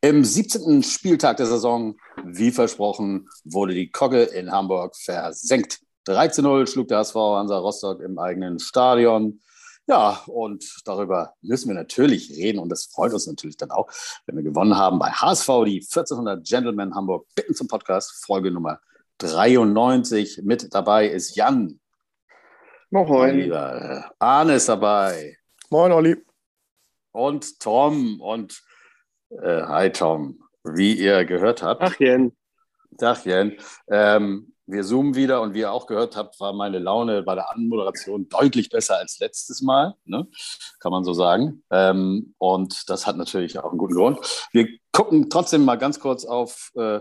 Im 0.00 0.24
17. 0.24 0.82
Spieltag 0.82 1.38
der 1.38 1.46
Saison, 1.46 1.96
wie 2.24 2.50
versprochen, 2.50 3.28
wurde 3.44 3.74
die 3.74 3.90
Kogge 3.90 4.22
in 4.22 4.52
Hamburg 4.52 4.96
versenkt. 4.96 5.80
13-0 6.06 6.66
schlug 6.66 6.88
der 6.88 6.98
HSV 6.98 7.14
Hansa 7.14 7.58
Rostock 7.58 8.00
im 8.00 8.18
eigenen 8.18 8.58
Stadion. 8.58 9.40
Ja, 9.86 10.22
und 10.26 10.82
darüber 10.84 11.34
müssen 11.40 11.68
wir 11.68 11.74
natürlich 11.74 12.30
reden 12.30 12.58
und 12.58 12.68
das 12.68 12.86
freut 12.86 13.12
uns 13.14 13.26
natürlich 13.26 13.56
dann 13.56 13.70
auch, 13.70 13.90
wenn 14.26 14.36
wir 14.36 14.42
gewonnen 14.42 14.76
haben 14.76 14.98
bei 14.98 15.10
HSV, 15.10 15.46
die 15.64 15.80
1400 15.80 16.46
Gentlemen 16.46 16.94
Hamburg. 16.94 17.26
Bitten 17.34 17.54
zum 17.54 17.68
Podcast, 17.68 18.24
Folge 18.24 18.50
Nummer 18.50 18.80
93. 19.18 20.42
Mit 20.44 20.74
dabei 20.74 21.08
ist 21.08 21.34
Jan. 21.36 21.80
Moin. 22.90 23.52
Arne 24.18 24.54
ist 24.54 24.68
dabei. 24.68 25.36
Moin, 25.70 25.92
Olli. 25.92 26.16
Und 27.12 27.58
Tom. 27.60 28.20
Und 28.20 28.62
äh, 29.30 29.62
hi, 29.62 29.90
Tom. 29.90 30.42
Wie 30.64 30.94
ihr 30.94 31.24
gehört 31.24 31.62
habt. 31.62 31.82
Ach, 31.82 31.98
Jen. 31.98 32.36
Tag, 32.98 33.24
Jen. 33.24 33.56
Ähm, 33.88 34.52
wir 34.66 34.84
zoomen 34.84 35.14
wieder 35.14 35.40
und 35.40 35.54
wie 35.54 35.60
ihr 35.60 35.72
auch 35.72 35.86
gehört 35.86 36.14
habt, 36.14 36.38
war 36.40 36.52
meine 36.52 36.78
Laune 36.78 37.22
bei 37.22 37.34
der 37.34 37.50
Anmoderation 37.50 38.28
deutlich 38.28 38.68
besser 38.68 38.98
als 38.98 39.18
letztes 39.18 39.62
Mal, 39.62 39.94
ne? 40.04 40.26
kann 40.80 40.92
man 40.92 41.04
so 41.04 41.14
sagen. 41.14 41.64
Ähm, 41.70 42.34
und 42.36 42.88
das 42.90 43.06
hat 43.06 43.16
natürlich 43.16 43.58
auch 43.58 43.70
einen 43.70 43.78
guten 43.78 43.94
Grund. 43.94 44.18
Wir 44.52 44.68
gucken 44.92 45.30
trotzdem 45.30 45.64
mal 45.64 45.76
ganz 45.76 46.00
kurz 46.00 46.26
auf, 46.26 46.70
äh, 46.76 47.00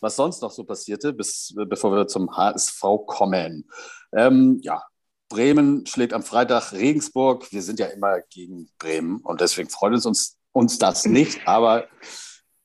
was 0.00 0.16
sonst 0.16 0.40
noch 0.40 0.50
so 0.50 0.64
passierte, 0.64 1.12
bis, 1.12 1.54
bevor 1.68 1.94
wir 1.94 2.06
zum 2.06 2.34
HSV 2.34 2.80
kommen. 3.06 3.68
Ähm, 4.14 4.58
ja, 4.62 4.82
Bremen 5.28 5.86
schlägt 5.86 6.14
am 6.14 6.22
Freitag 6.22 6.72
Regensburg. 6.72 7.52
Wir 7.52 7.62
sind 7.62 7.78
ja 7.78 7.86
immer 7.86 8.20
gegen 8.30 8.70
Bremen 8.78 9.18
und 9.18 9.40
deswegen 9.42 9.68
freut 9.68 9.92
es 9.94 10.06
uns, 10.06 10.38
uns 10.52 10.78
das 10.78 11.06
nicht. 11.06 11.46
Aber 11.46 11.86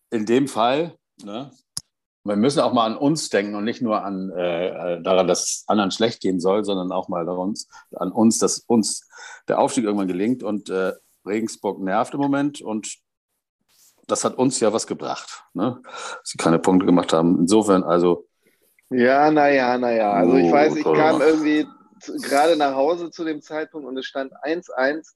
in 0.09 0.25
dem 0.25 0.47
Fall, 0.47 0.95
ne, 1.23 1.52
wir 2.23 2.35
müssen 2.35 2.59
auch 2.59 2.73
mal 2.73 2.85
an 2.85 2.97
uns 2.97 3.29
denken 3.29 3.55
und 3.55 3.63
nicht 3.63 3.81
nur 3.81 4.03
an 4.03 4.29
äh, 4.31 5.02
daran, 5.02 5.27
dass 5.27 5.44
es 5.44 5.63
anderen 5.67 5.91
schlecht 5.91 6.21
gehen 6.21 6.39
soll, 6.39 6.66
sondern 6.66 6.91
auch 6.91 7.07
mal 7.07 7.25
daran, 7.25 7.53
an 7.95 8.11
uns, 8.11 8.38
dass 8.38 8.59
uns 8.59 9.07
der 9.47 9.59
Aufstieg 9.59 9.85
irgendwann 9.85 10.07
gelingt. 10.07 10.44
Und 10.44 10.69
äh, 10.69 10.94
Regensburg 11.25 11.79
nervt 11.79 12.13
im 12.13 12.19
Moment 12.19 12.61
und 12.61 12.97
das 14.07 14.23
hat 14.23 14.38
uns 14.38 14.59
ja 14.59 14.72
was 14.72 14.88
gebracht, 14.88 15.44
ne? 15.53 15.81
dass 15.83 16.22
sie 16.23 16.38
keine 16.38 16.59
Punkte 16.59 16.85
gemacht 16.85 17.11
haben. 17.13 17.39
Insofern 17.39 17.83
also. 17.83 18.27
Ja, 18.89 19.29
naja, 19.31 19.77
naja. 19.77 20.11
Also 20.11 20.35
ich 20.38 20.51
weiß, 20.51 20.75
ich 20.77 20.83
kam 20.83 21.22
irgendwie 21.22 21.67
gerade 22.22 22.55
nach 22.55 22.73
Hause 22.73 23.11
zu 23.11 23.25
dem 23.25 23.41
Zeitpunkt 23.41 23.85
und 23.88 23.97
es 23.97 24.05
stand 24.05 24.33
1-1 24.44 25.13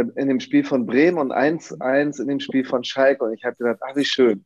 in 0.00 0.28
dem 0.28 0.40
Spiel 0.40 0.64
von 0.64 0.86
Bremen 0.86 1.18
und 1.18 1.32
1-1 1.32 2.20
in 2.20 2.28
dem 2.28 2.40
Spiel 2.40 2.64
von 2.64 2.84
Schalke. 2.84 3.24
Und 3.24 3.34
ich 3.34 3.44
habe 3.44 3.56
gedacht, 3.56 3.80
ach, 3.80 3.96
wie 3.96 4.04
schön. 4.04 4.44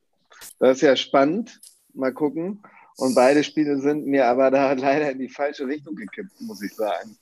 Das 0.59 0.77
ist 0.77 0.83
ja 0.83 0.97
spannend. 0.97 1.61
Mal 1.95 2.13
gucken. 2.13 2.63
Und 2.97 3.15
beide 3.15 3.45
Spiele 3.45 3.79
sind 3.81 4.07
mir 4.07 4.27
aber 4.27 4.51
da 4.51 4.73
leider 4.75 5.11
in 5.11 5.19
die 5.19 5.29
falsche 5.29 5.67
Richtung 5.67 5.95
gekippt, 5.95 6.41
muss 6.41 6.63
ich 6.63 6.75
sagen. 6.75 7.17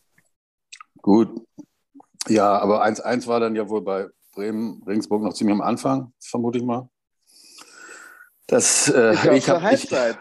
Gut. 1.02 1.28
Ja, 2.28 2.58
aber 2.58 2.84
1-1 2.84 3.26
war 3.26 3.40
dann 3.40 3.54
ja 3.54 3.68
wohl 3.68 3.82
bei 3.82 4.08
Bremen, 4.34 4.82
Regensburg 4.86 5.22
noch 5.22 5.34
ziemlich 5.34 5.54
am 5.54 5.62
Anfang, 5.62 6.12
vermute 6.20 6.58
ich 6.58 6.64
mal. 6.64 6.88
Das, 8.46 8.88
äh, 8.88 9.12
ich 9.12 9.20
glaube, 9.22 9.40
zur 9.40 9.62
Halbzeit. 9.62 10.18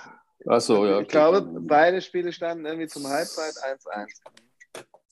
Achso, 0.47 0.85
ja. 0.85 0.99
Ich 1.01 1.07
glaube, 1.07 1.41
beide 1.61 2.01
Spiele 2.01 2.31
standen 2.31 2.65
irgendwie 2.65 2.87
zum 2.87 3.07
Halbzeit 3.07 3.53
1-1. 3.55 4.07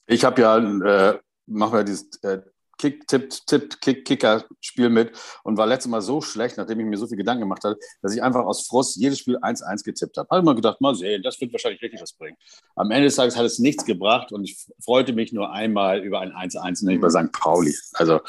Ich 0.06 0.24
habe 0.24 0.42
ja, 0.42 0.58
äh, 0.58 1.20
machen 1.48 1.74
wir 1.74 1.84
dieses 1.84 2.22
äh, 2.24 2.42
Kick, 2.78 3.08
Tipp, 3.08 3.30
Tipp, 3.48 3.82
Kick, 3.82 4.06
Kicker-Spiel 4.06 4.90
mit 4.90 5.12
und 5.44 5.58
war 5.58 5.68
letztes 5.68 5.90
Mal 5.90 6.02
so 6.02 6.22
schlecht, 6.22 6.58
nachdem 6.58 6.80
ich 6.80 6.86
mir 6.86 6.98
so 6.98 7.08
viel 7.08 7.18
Gedanken 7.18 7.42
gemacht 7.42 7.64
habe, 7.64 7.78
dass 8.02 8.14
ich 8.14 8.22
einfach 8.22 8.46
aus 8.46 8.68
Frust 8.68 8.98
jedes 8.98 9.20
Spiel 9.20 9.38
1-1 9.38 9.84
getippt 9.84 10.18
habe. 10.18 10.28
Habe 10.30 10.40
ich 10.40 10.46
mal 10.46 10.56
gedacht, 10.56 10.82
mal 10.82 10.96
sehen, 10.96 11.22
das 11.24 11.40
wird 11.40 11.54
wahrscheinlich 11.54 11.82
richtig 11.82 12.02
was 12.02 12.14
bringen. 12.14 12.38
Am 12.76 12.92
Ende 12.92 13.06
des 13.06 13.16
Tages 13.16 13.38
hat 13.38 13.46
es 13.46 13.60
nichts 13.60 13.86
gebracht 13.86 14.32
und 14.32 14.44
ich 14.44 14.66
freute 14.84 15.14
mich 15.14 15.32
nur 15.34 15.52
einmal 15.52 16.00
über 16.00 16.20
ein 16.20 16.32
1-1, 16.32 16.86
nämlich 16.86 17.02
bei 17.02 17.10
St. 17.10 17.32
Pauli. 17.32 17.76
Also 17.94 18.22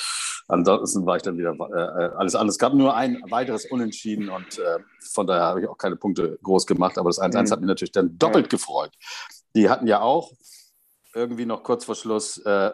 ansonsten 0.49 1.07
war 1.07 1.17
ich 1.17 1.23
dann 1.23 1.39
wieder 1.39 1.53
äh, 1.53 2.17
alles 2.17 2.35
anders. 2.35 2.55
Es 2.55 2.59
gab 2.59 2.75
nur 2.75 2.95
ein 2.95 3.23
weiteres 3.31 3.67
Unentschieden 3.67 4.29
und 4.29 4.59
äh, 4.59 4.79
von 5.13 5.27
daher 5.27 5.45
habe 5.45 5.61
ich 5.61 5.69
auch 5.69 5.79
keine 5.79 5.97
Punkte 5.97 6.39
groß 6.43 6.67
gemacht, 6.67 6.99
aber 6.99 7.11
das 7.11 7.21
1-1 7.21 7.33
mhm. 7.33 7.51
hat 7.51 7.61
mich 7.61 7.69
natürlich 7.69 7.93
dann 7.93 8.19
doppelt 8.19 8.51
gefreut. 8.51 8.93
Die 9.57 9.69
hatten 9.69 9.87
ja 9.87 10.01
auch 10.01 10.33
irgendwie 11.15 11.47
noch 11.47 11.63
kurz 11.63 11.85
vor 11.85 11.95
Schluss 11.95 12.39
äh, 12.39 12.71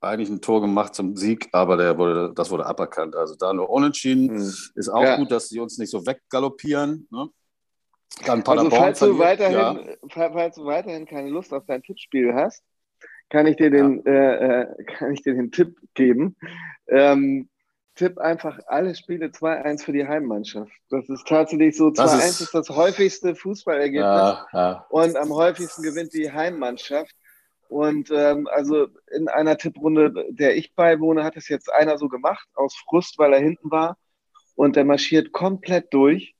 eigentlich 0.00 0.28
ein 0.28 0.40
Tor 0.40 0.60
gemacht 0.60 0.94
zum 0.94 1.16
Sieg, 1.16 1.48
aber 1.52 1.76
der 1.76 1.98
wurde, 1.98 2.32
das 2.34 2.50
wurde 2.50 2.66
aberkannt. 2.66 3.16
Also 3.16 3.34
da 3.34 3.52
nur 3.52 3.68
unentschieden. 3.68 4.34
Mhm. 4.34 4.52
Ist 4.74 4.88
auch 4.88 5.02
ja. 5.02 5.16
gut, 5.16 5.30
dass 5.30 5.48
sie 5.48 5.60
uns 5.60 5.78
nicht 5.78 5.90
so 5.90 6.06
weggaloppieren. 6.06 7.08
Ne? 7.10 7.28
Dann 8.24 8.42
also 8.42 8.70
falls 8.70 8.98
du, 9.00 9.18
weiterhin, 9.18 9.54
ja. 9.54 9.78
falls 10.08 10.56
du 10.56 10.64
weiterhin 10.64 11.06
keine 11.06 11.30
Lust 11.30 11.52
auf 11.52 11.64
dein 11.66 11.82
Tippspiel 11.82 12.34
hast, 12.34 12.62
kann 13.28 13.46
ich 13.46 13.56
dir 13.56 13.70
den, 13.70 14.02
ja. 14.04 14.12
äh, 14.12 14.62
äh 14.62 14.84
kann 14.86 15.12
ich 15.12 15.22
dir 15.22 15.34
den 15.34 15.50
Tipp 15.50 15.76
geben. 15.94 16.36
Ähm, 16.88 17.48
tipp 17.94 18.18
einfach 18.18 18.58
alle 18.66 18.94
Spiele 18.94 19.26
2-1 19.26 19.84
für 19.84 19.92
die 19.92 20.06
Heimmannschaft. 20.06 20.72
Das 20.88 21.08
ist 21.08 21.26
tatsächlich 21.26 21.76
so. 21.76 21.88
2-1 21.88 22.18
ist, 22.18 22.40
ist, 22.40 22.54
das 22.54 22.70
häufigste 22.70 23.34
Fußballergebnis. 23.34 24.46
Und 24.88 25.16
am 25.16 25.30
häufigsten 25.30 25.82
gewinnt 25.82 26.14
die 26.14 26.30
Heimmannschaft. 26.32 27.14
Und 27.68 28.10
ähm, 28.10 28.48
also 28.50 28.88
in 29.14 29.28
einer 29.28 29.58
Tipprunde, 29.58 30.26
der 30.30 30.56
ich 30.56 30.74
beiwohne, 30.74 31.22
hat 31.22 31.36
es 31.36 31.48
jetzt 31.48 31.70
einer 31.70 31.98
so 31.98 32.08
gemacht, 32.08 32.48
aus 32.54 32.74
Frust, 32.88 33.18
weil 33.18 33.34
er 33.34 33.40
hinten 33.40 33.70
war. 33.70 33.98
Und 34.54 34.76
der 34.76 34.84
marschiert 34.84 35.32
komplett 35.32 35.92
durch. 35.92 36.34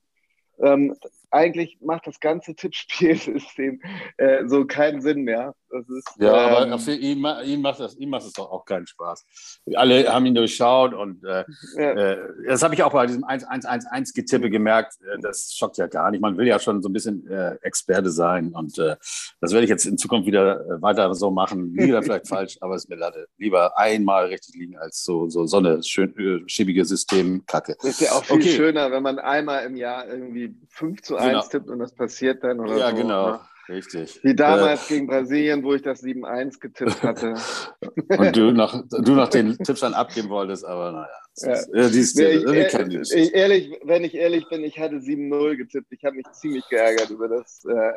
Ähm, 0.60 0.96
eigentlich 1.30 1.78
macht 1.80 2.06
das 2.06 2.20
ganze 2.20 2.54
Tippspielsystem 2.54 3.80
äh, 4.16 4.46
so 4.46 4.64
keinen 4.66 5.00
Sinn 5.00 5.22
mehr. 5.22 5.54
Ist, 5.70 6.14
ja, 6.18 6.62
ähm, 6.62 6.72
aber 6.72 6.78
für 6.78 6.94
ihn, 6.94 7.24
ihn, 7.44 7.60
macht 7.60 7.80
das, 7.80 7.94
ihm 7.96 8.08
macht 8.08 8.24
es 8.24 8.32
doch 8.32 8.50
auch 8.50 8.64
keinen 8.64 8.86
Spaß. 8.86 9.26
Alle 9.74 10.10
haben 10.10 10.24
ihn 10.24 10.34
durchschaut 10.34 10.94
und 10.94 11.22
äh, 11.24 11.44
ja. 11.76 11.90
äh, 11.92 12.18
das 12.46 12.62
habe 12.62 12.74
ich 12.74 12.82
auch 12.82 12.92
bei 12.92 13.06
diesem 13.06 13.24
1-1-1-1-Getippe 13.24 14.48
gemerkt. 14.48 14.94
Äh, 15.02 15.18
das 15.20 15.52
schockt 15.54 15.76
ja 15.76 15.86
gar 15.86 16.10
nicht. 16.10 16.22
Man 16.22 16.38
will 16.38 16.46
ja 16.46 16.58
schon 16.58 16.82
so 16.82 16.88
ein 16.88 16.94
bisschen 16.94 17.26
äh, 17.28 17.56
Experte 17.60 18.10
sein 18.10 18.52
und 18.54 18.78
äh, 18.78 18.96
das 19.42 19.52
werde 19.52 19.64
ich 19.64 19.70
jetzt 19.70 19.84
in 19.84 19.98
Zukunft 19.98 20.26
wieder 20.26 20.64
weiter 20.80 21.14
so 21.14 21.30
machen. 21.30 21.74
Wieder 21.74 22.02
vielleicht 22.02 22.28
falsch, 22.28 22.56
aber 22.62 22.74
es 22.74 22.84
ist 22.84 22.88
mir 22.88 22.96
leider 22.96 23.26
lieber 23.36 23.76
einmal 23.76 24.26
richtig 24.26 24.54
liegen 24.54 24.78
als 24.78 25.04
so, 25.04 25.28
so, 25.28 25.44
so 25.44 25.58
eine 25.58 25.82
schön, 25.82 26.14
schäbige 26.46 26.86
Systemkacke. 26.86 27.76
Ist 27.82 28.00
ja 28.00 28.12
auch 28.12 28.24
viel 28.24 28.36
okay. 28.36 28.48
schöner, 28.48 28.90
wenn 28.90 29.02
man 29.02 29.18
einmal 29.18 29.66
im 29.66 29.76
Jahr 29.76 30.08
irgendwie 30.08 30.54
5 30.70 31.02
zu 31.02 31.17
1 31.18 31.28
genau. 31.28 31.42
tippt 31.48 31.70
und 31.70 31.78
das 31.78 31.94
passiert 31.94 32.42
dann 32.44 32.60
oder 32.60 32.76
Ja, 32.76 32.90
so, 32.90 32.96
genau. 32.96 33.30
Ne? 33.30 33.40
Richtig. 33.68 34.24
Wie 34.24 34.34
damals 34.34 34.90
äh, 34.90 34.94
gegen 34.94 35.06
Brasilien, 35.06 35.62
wo 35.62 35.74
ich 35.74 35.82
das 35.82 36.02
7-1 36.02 36.58
getippt 36.58 37.02
hatte. 37.02 37.34
Und 38.16 38.34
du 38.34 38.50
noch, 38.50 38.82
du 38.88 39.12
noch 39.12 39.28
den 39.28 39.58
Tipp 39.58 39.76
dann 39.78 39.92
abgeben 39.92 40.30
wolltest, 40.30 40.64
aber 40.64 40.92
naja. 40.92 41.08
Ja. 41.40 41.52
Ist, 41.52 41.68
äh, 41.74 41.90
die 41.90 41.98
ist, 41.98 42.18
ich, 42.18 42.44
ich, 42.44 43.12
ich, 43.14 43.34
ehrlich, 43.34 43.70
wenn 43.84 44.04
ich 44.04 44.14
ehrlich 44.14 44.48
bin, 44.48 44.64
ich 44.64 44.78
hatte 44.78 44.96
7-0 44.96 45.56
getippt. 45.56 45.92
Ich 45.92 46.02
habe 46.04 46.16
mich 46.16 46.26
ziemlich 46.32 46.66
geärgert 46.68 47.10
über 47.10 47.28
das 47.28 47.62
äh, 47.66 47.92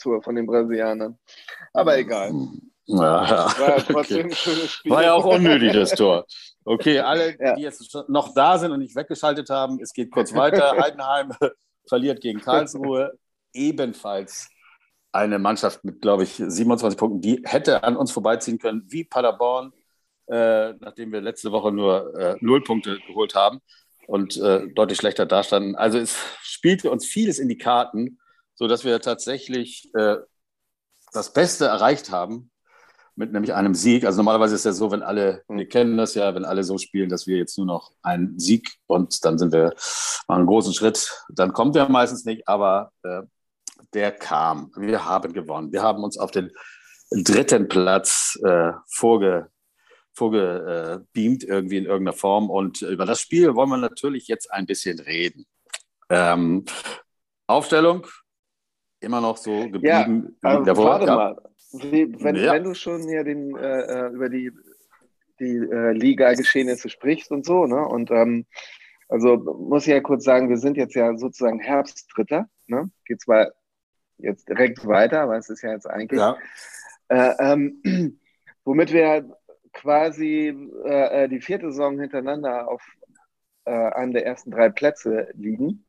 Tor 0.00 0.22
von 0.22 0.34
den 0.34 0.46
Brasilianern. 0.46 1.18
Aber 1.74 1.98
egal. 1.98 2.32
Ja, 2.86 3.24
ja. 3.24 3.58
War, 3.58 3.78
ja 3.78 3.84
okay. 3.94 4.30
War 4.86 5.02
ja 5.02 5.12
auch 5.12 5.26
unnötig, 5.26 5.72
das 5.74 5.90
Tor. 5.90 6.26
Okay, 6.64 6.98
alle, 7.00 7.36
ja. 7.38 7.54
die 7.54 7.62
jetzt 7.62 7.96
noch 8.08 8.34
da 8.34 8.58
sind 8.58 8.72
und 8.72 8.80
nicht 8.80 8.96
weggeschaltet 8.96 9.50
haben, 9.50 9.78
es 9.80 9.92
geht 9.92 10.10
kurz 10.10 10.34
weiter. 10.34 10.76
Heidenheim 10.76 11.32
verliert 11.86 12.20
gegen 12.20 12.40
Karlsruhe. 12.40 13.12
Ebenfalls 13.54 14.48
eine 15.12 15.38
Mannschaft 15.38 15.84
mit, 15.84 16.00
glaube 16.00 16.22
ich, 16.22 16.34
27 16.34 16.98
Punkten, 16.98 17.20
die 17.20 17.42
hätte 17.44 17.84
an 17.84 17.96
uns 17.96 18.12
vorbeiziehen 18.12 18.58
können, 18.58 18.84
wie 18.88 19.04
Paderborn, 19.04 19.72
äh, 20.26 20.72
nachdem 20.74 21.12
wir 21.12 21.20
letzte 21.20 21.52
Woche 21.52 21.70
nur 21.70 22.18
äh, 22.18 22.36
null 22.40 22.62
Punkte 22.64 22.98
geholt 23.06 23.34
haben 23.34 23.60
und 24.06 24.36
äh, 24.38 24.68
deutlich 24.68 24.98
schlechter 24.98 25.26
dastanden. 25.26 25.76
Also 25.76 25.98
es 25.98 26.16
spielte 26.42 26.90
uns 26.90 27.06
vieles 27.06 27.38
in 27.38 27.48
die 27.48 27.58
Karten, 27.58 28.18
sodass 28.54 28.84
wir 28.84 29.00
tatsächlich 29.00 29.90
äh, 29.94 30.16
das 31.12 31.32
Beste 31.32 31.66
erreicht 31.66 32.10
haben, 32.10 32.50
mit 33.22 33.32
nämlich 33.32 33.54
einem 33.54 33.74
Sieg. 33.74 34.04
Also 34.04 34.16
normalerweise 34.16 34.56
ist 34.56 34.62
es 34.62 34.64
ja 34.64 34.72
so, 34.72 34.90
wenn 34.90 35.02
alle, 35.02 35.44
wir 35.46 35.68
kennen 35.68 35.96
das 35.96 36.16
ja, 36.16 36.34
wenn 36.34 36.44
alle 36.44 36.64
so 36.64 36.76
spielen, 36.76 37.08
dass 37.08 37.28
wir 37.28 37.36
jetzt 37.36 37.56
nur 37.56 37.68
noch 37.68 37.92
einen 38.02 38.36
Sieg 38.36 38.78
und 38.88 39.24
dann 39.24 39.38
sind 39.38 39.52
wir 39.52 39.74
mal 40.26 40.38
einen 40.38 40.46
großen 40.46 40.74
Schritt. 40.74 41.24
Dann 41.28 41.52
kommt 41.52 41.76
er 41.76 41.88
meistens 41.88 42.24
nicht, 42.24 42.48
aber 42.48 42.90
äh, 43.04 43.22
der 43.94 44.10
kam. 44.10 44.72
Wir 44.76 45.04
haben 45.04 45.32
gewonnen. 45.32 45.72
Wir 45.72 45.82
haben 45.82 46.02
uns 46.02 46.18
auf 46.18 46.32
den 46.32 46.50
dritten 47.12 47.68
Platz 47.68 48.36
äh, 48.42 48.72
vorge, 48.88 49.48
vorgebeamt, 50.14 51.44
irgendwie 51.44 51.76
in 51.76 51.84
irgendeiner 51.84 52.16
Form. 52.16 52.50
Und 52.50 52.82
über 52.82 53.06
das 53.06 53.20
Spiel 53.20 53.54
wollen 53.54 53.70
wir 53.70 53.76
natürlich 53.76 54.26
jetzt 54.26 54.50
ein 54.52 54.66
bisschen 54.66 54.98
reden. 54.98 55.46
Ähm, 56.10 56.64
Aufstellung 57.46 58.04
immer 58.98 59.20
noch 59.20 59.36
so 59.36 59.60
geblieben. 59.68 60.36
Ja, 60.42 60.58
ähm, 60.58 60.66
warte 60.66 61.06
mal. 61.06 61.51
Wenn, 61.72 62.36
ja. 62.36 62.52
wenn, 62.52 62.64
du 62.64 62.74
schon 62.74 63.02
hier 63.02 63.24
den, 63.24 63.56
äh, 63.56 63.80
äh, 63.80 64.08
über 64.08 64.28
die, 64.28 64.52
die 65.40 65.56
äh, 65.56 65.92
Liga-Geschehnisse 65.92 66.88
sprichst 66.88 67.30
und 67.30 67.46
so, 67.46 67.66
ne? 67.66 67.86
Und 67.86 68.10
ähm, 68.10 68.46
Also 69.12 69.36
muss 69.36 69.86
ich 69.86 69.92
ja 69.92 70.00
kurz 70.00 70.24
sagen, 70.24 70.48
wir 70.48 70.56
sind 70.56 70.78
jetzt 70.78 70.94
ja 70.94 71.14
sozusagen 71.16 71.60
Herbstdritter. 71.60 72.48
Ne? 72.66 72.90
Geht 73.04 73.20
zwar 73.20 73.52
jetzt 74.16 74.48
direkt 74.48 74.86
weiter, 74.86 75.20
aber 75.20 75.36
es 75.36 75.50
ist 75.50 75.62
ja 75.62 75.72
jetzt 75.72 75.86
eigentlich. 75.86 76.18
Ja. 76.18 76.38
Äh, 77.08 77.34
ähm, 77.38 78.18
womit 78.64 78.90
wir 78.90 79.36
quasi 79.74 80.56
äh, 80.84 81.24
äh, 81.24 81.28
die 81.28 81.42
vierte 81.42 81.70
Saison 81.70 82.00
hintereinander 82.00 82.68
auf 82.68 82.82
äh, 83.66 83.70
einem 83.70 84.14
der 84.14 84.24
ersten 84.24 84.50
drei 84.50 84.70
Plätze 84.70 85.28
liegen. 85.34 85.84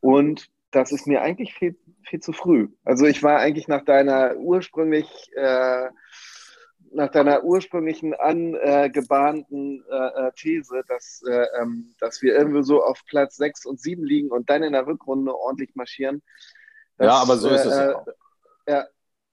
Und 0.00 0.50
das 0.70 0.92
ist 0.92 1.06
mir 1.06 1.22
eigentlich 1.22 1.54
viel, 1.54 1.78
viel 2.08 2.20
zu 2.20 2.32
früh. 2.32 2.68
Also 2.84 3.06
ich 3.06 3.22
war 3.22 3.38
eigentlich 3.38 3.68
nach 3.68 3.84
deiner 3.84 4.36
ursprünglich 4.36 5.06
äh, 5.34 5.88
nach 6.94 7.10
deiner 7.10 7.42
ursprünglichen 7.44 8.14
angebahnten 8.14 9.84
äh, 9.90 10.28
äh, 10.28 10.32
These, 10.36 10.82
dass, 10.88 11.22
äh, 11.28 11.46
ähm, 11.60 11.94
dass 11.98 12.22
wir 12.22 12.34
irgendwie 12.34 12.62
so 12.62 12.82
auf 12.84 13.04
Platz 13.06 13.36
6 13.36 13.66
und 13.66 13.80
7 13.80 14.04
liegen 14.04 14.30
und 14.30 14.48
dann 14.48 14.62
in 14.62 14.72
der 14.72 14.86
Rückrunde 14.86 15.34
ordentlich 15.34 15.74
marschieren. 15.74 16.22
Das, 16.96 17.06
ja, 17.06 17.14
aber 17.14 17.36
so 17.36 17.48
ist 17.48 17.64
es 17.64 17.76
ja 17.76 17.90
äh. 17.90 17.94
Ja, 18.66 18.86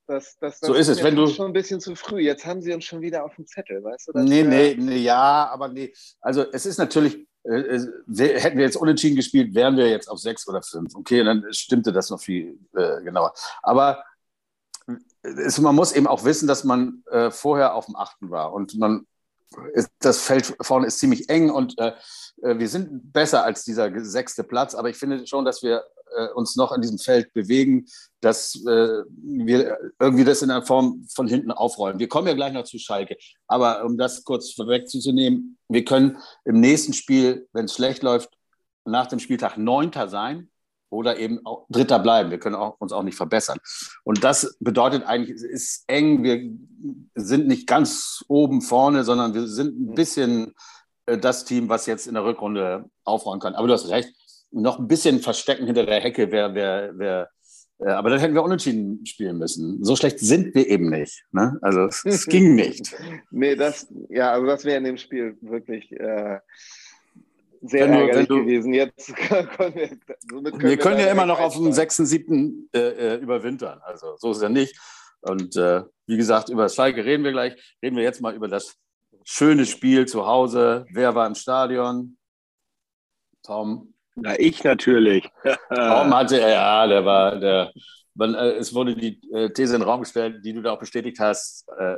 das, 0.07 0.37
das, 0.39 0.59
das 0.59 0.67
so 0.67 0.73
ist 0.73 0.87
es, 0.89 1.03
wenn 1.03 1.15
du 1.15 1.27
schon 1.27 1.47
ein 1.47 1.53
bisschen 1.53 1.79
zu 1.79 1.95
früh. 1.95 2.19
Jetzt 2.19 2.45
haben 2.45 2.61
sie 2.61 2.73
uns 2.73 2.83
schon 2.83 3.01
wieder 3.01 3.23
auf 3.23 3.35
dem 3.35 3.45
Zettel, 3.45 3.83
weißt 3.83 4.09
du? 4.09 4.19
Nee, 4.19 4.43
nee, 4.43 4.75
nee, 4.77 4.97
ja, 4.97 5.47
aber 5.49 5.69
nee. 5.69 5.93
Also 6.19 6.45
es 6.51 6.65
ist 6.65 6.77
natürlich, 6.77 7.25
äh, 7.43 7.75
äh 7.77 8.39
hätten 8.39 8.57
wir 8.57 8.65
jetzt 8.65 8.77
unentschieden 8.77 9.15
gespielt, 9.15 9.53
wären 9.55 9.77
wir 9.77 9.89
jetzt 9.89 10.09
auf 10.09 10.19
sechs 10.19 10.47
oder 10.47 10.61
fünf. 10.61 10.95
Okay, 10.95 11.23
dann 11.23 11.45
stimmte 11.51 11.91
das 11.91 12.09
noch 12.09 12.19
viel 12.19 12.59
äh, 12.75 13.01
genauer. 13.01 13.33
Aber 13.61 14.03
es, 15.21 15.59
man 15.59 15.75
muss 15.75 15.91
eben 15.91 16.07
auch 16.07 16.23
wissen, 16.23 16.47
dass 16.47 16.63
man 16.63 17.03
äh, 17.11 17.31
vorher 17.31 17.75
auf 17.75 17.85
dem 17.85 17.95
achten 17.95 18.29
war 18.29 18.53
und 18.53 18.77
man 18.77 19.05
das 19.99 20.21
Feld 20.21 20.55
vorne 20.61 20.87
ist 20.87 20.99
ziemlich 20.99 21.29
eng 21.29 21.49
und 21.49 21.77
äh, 21.77 21.89
äh, 21.89 21.93
wir 22.41 22.67
sind 22.67 23.13
besser 23.13 23.43
als 23.43 23.63
dieser 23.63 23.91
sechste 24.03 24.43
Platz, 24.43 24.75
aber 24.75 24.89
ich 24.89 24.97
finde 24.97 25.25
schon, 25.27 25.45
dass 25.45 25.61
wir 25.63 25.83
äh, 26.15 26.27
uns 26.33 26.55
noch 26.55 26.71
in 26.71 26.81
diesem 26.81 26.97
Feld 26.97 27.33
bewegen, 27.33 27.85
dass 28.19 28.55
äh, 28.67 29.03
wir 29.23 29.77
irgendwie 29.99 30.23
das 30.23 30.41
in 30.41 30.49
der 30.49 30.61
Form 30.63 31.05
von 31.13 31.27
hinten 31.27 31.51
aufrollen. 31.51 31.99
Wir 31.99 32.07
kommen 32.07 32.27
ja 32.27 32.33
gleich 32.33 32.53
noch 32.53 32.63
zu 32.63 32.79
Schalke, 32.79 33.17
aber 33.47 33.83
um 33.85 33.97
das 33.97 34.23
kurz 34.23 34.51
vorwegzunehmen, 34.51 35.57
wir 35.69 35.85
können 35.85 36.17
im 36.45 36.59
nächsten 36.59 36.93
Spiel, 36.93 37.47
wenn 37.53 37.65
es 37.65 37.73
schlecht 37.73 38.03
läuft, 38.03 38.29
nach 38.85 39.07
dem 39.07 39.19
Spieltag 39.19 39.57
Neunter 39.57 40.07
sein 40.07 40.49
oder 40.89 41.17
eben 41.17 41.45
auch 41.45 41.65
Dritter 41.69 41.99
bleiben. 41.99 42.31
Wir 42.31 42.39
können 42.39 42.55
auch, 42.55 42.75
uns 42.79 42.91
auch 42.91 43.03
nicht 43.03 43.15
verbessern. 43.15 43.59
Und 44.03 44.23
das 44.23 44.57
bedeutet 44.59 45.05
eigentlich, 45.05 45.35
es 45.35 45.43
ist 45.43 45.83
eng. 45.87 46.23
Wir 46.23 46.51
sind 47.15 47.47
nicht 47.47 47.67
ganz 47.67 48.25
oben 48.27 48.61
vorne, 48.61 49.03
sondern 49.03 49.33
wir 49.33 49.47
sind 49.47 49.79
ein 49.79 49.95
bisschen 49.95 50.47
äh, 50.47 50.51
das 51.17 51.45
Team, 51.45 51.69
was 51.69 51.85
jetzt 51.85 52.07
in 52.07 52.13
der 52.13 52.23
Rückrunde 52.23 52.85
aufräumen 53.03 53.39
kann. 53.39 53.55
Aber 53.55 53.67
du 53.67 53.73
hast 53.73 53.89
recht, 53.89 54.13
noch 54.51 54.79
ein 54.79 54.87
bisschen 54.87 55.19
verstecken 55.19 55.65
hinter 55.65 55.85
der 55.85 56.01
Hecke 56.01 56.31
wäre, 56.31 56.53
wär, 56.53 56.97
wär, 56.97 57.29
äh, 57.79 57.89
aber 57.89 58.09
dann 58.09 58.19
hätten 58.19 58.33
wir 58.33 58.43
unentschieden 58.43 59.05
spielen 59.05 59.37
müssen. 59.37 59.83
So 59.83 59.95
schlecht 59.95 60.19
sind 60.19 60.53
wir 60.53 60.67
eben 60.67 60.89
nicht. 60.89 61.23
Ne? 61.31 61.57
Also 61.61 61.85
es, 62.05 62.25
ging 62.25 62.55
nicht. 62.55 62.95
nee, 63.31 63.55
das, 63.55 63.87
ja, 64.09 64.31
also 64.33 64.45
das 64.45 64.65
wäre 64.65 64.77
in 64.77 64.83
dem 64.83 64.97
Spiel 64.97 65.37
wirklich. 65.41 65.91
Äh, 65.91 66.39
sehr 67.63 67.87
wenn 67.87 67.93
ärgerlich 67.93 68.27
du, 68.27 68.43
gewesen. 68.43 68.73
Jetzt 68.73 69.15
können 69.15 69.75
wir, 69.75 69.87
können 70.51 70.61
wir 70.61 70.77
können 70.77 70.99
ja 70.99 71.11
immer 71.11 71.27
noch 71.27 71.39
auf 71.39 71.55
dem 71.55 71.71
6., 71.71 71.97
7. 71.97 72.69
Äh, 72.73 72.79
äh, 72.79 73.15
überwintern. 73.17 73.79
Also 73.83 74.15
so 74.17 74.31
ist 74.31 74.37
es 74.37 74.43
ja 74.43 74.49
nicht. 74.49 74.75
Und 75.21 75.55
äh, 75.55 75.83
wie 76.07 76.17
gesagt, 76.17 76.49
über 76.49 76.63
das 76.63 76.75
Schalke 76.75 77.05
reden 77.05 77.23
wir 77.23 77.31
gleich. 77.31 77.53
Reden 77.83 77.95
wir 77.95 78.03
jetzt 78.03 78.21
mal 78.21 78.33
über 78.33 78.47
das 78.47 78.75
schöne 79.23 79.65
Spiel 79.65 80.07
zu 80.07 80.25
Hause. 80.25 80.85
Wer 80.91 81.15
war 81.15 81.27
im 81.27 81.35
Stadion? 81.35 82.17
Tom? 83.43 83.93
Na, 84.15 84.39
ich 84.39 84.63
natürlich. 84.63 85.29
Tom 85.69 86.13
hatte, 86.13 86.39
ja, 86.39 86.85
der 86.87 87.05
war, 87.05 87.39
der, 87.39 87.71
man, 88.13 88.35
äh, 88.35 88.51
es 88.53 88.73
wurde 88.73 88.95
die 88.95 89.21
äh, 89.31 89.51
These 89.51 89.75
in 89.75 89.81
den 89.81 89.89
Raum 89.89 90.01
gestellt, 90.01 90.43
die 90.43 90.53
du 90.53 90.61
da 90.61 90.71
auch 90.71 90.79
bestätigt 90.79 91.19
hast. 91.19 91.67
Äh, 91.77 91.97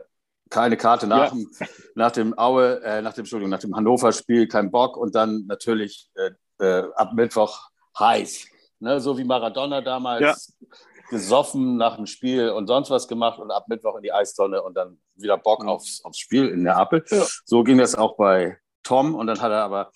keine 0.50 0.78
Karte 0.78 1.08
nach, 1.08 1.26
ja. 1.26 1.30
dem, 1.30 1.52
nach 1.96 2.12
dem 2.12 2.38
Aue, 2.38 2.82
äh, 2.84 3.02
nach 3.02 3.14
dem, 3.14 3.22
Entschuldigung, 3.22 3.50
nach 3.50 3.60
dem 3.60 3.76
Hannover-Spiel, 3.76 4.48
kein 4.48 4.70
Bock 4.70 4.98
und 4.98 5.16
dann 5.16 5.46
natürlich 5.48 6.12
äh, 6.16 6.32
äh, 6.64 6.88
ab 6.96 7.14
Mittwoch 7.14 7.70
heiß. 7.98 8.48
Ne? 8.80 9.00
So 9.00 9.18
wie 9.18 9.24
Maradona 9.24 9.82
damals 9.82 10.56
ja. 10.60 10.78
Gesoffen 11.14 11.78
nach 11.78 11.96
dem 11.96 12.06
Spiel 12.06 12.50
und 12.50 12.68
sonst 12.68 12.90
was 12.90 13.08
gemacht 13.08 13.40
und 13.40 13.52
ab 13.52 13.70
Mittwoch 13.70 13.96
in 13.96 14.04
die 14.04 14.12
Eistonne 14.12 14.62
und 14.62 14.76
dann 14.76 15.00
wieder 15.16 15.38
Bock 15.38 15.64
aufs, 15.66 16.04
aufs 16.04 16.20
Spiel 16.20 16.50
in 16.50 16.64
Neapel. 16.64 17.06
Ja. 17.08 17.26
So 17.46 17.64
ging 17.64 17.78
das 17.78 17.96
auch 17.96 18.18
bei 18.18 18.58
Tom 18.84 19.16
und 19.16 19.28
dann 19.28 19.40
hat 19.40 19.52
er 19.52 19.64
aber, 19.64 19.92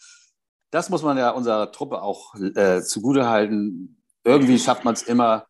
das 0.72 0.90
muss 0.90 1.04
man 1.04 1.18
ja 1.18 1.32
unserer 1.32 1.72
Truppe 1.74 2.02
auch 2.02 2.34
äh, 2.36 2.82
zugute 2.82 3.28
halten, 3.28 4.02
irgendwie 4.24 4.60
schafft 4.60 4.86
man 4.86 4.94
es 4.94 5.04
immer, 5.04 5.48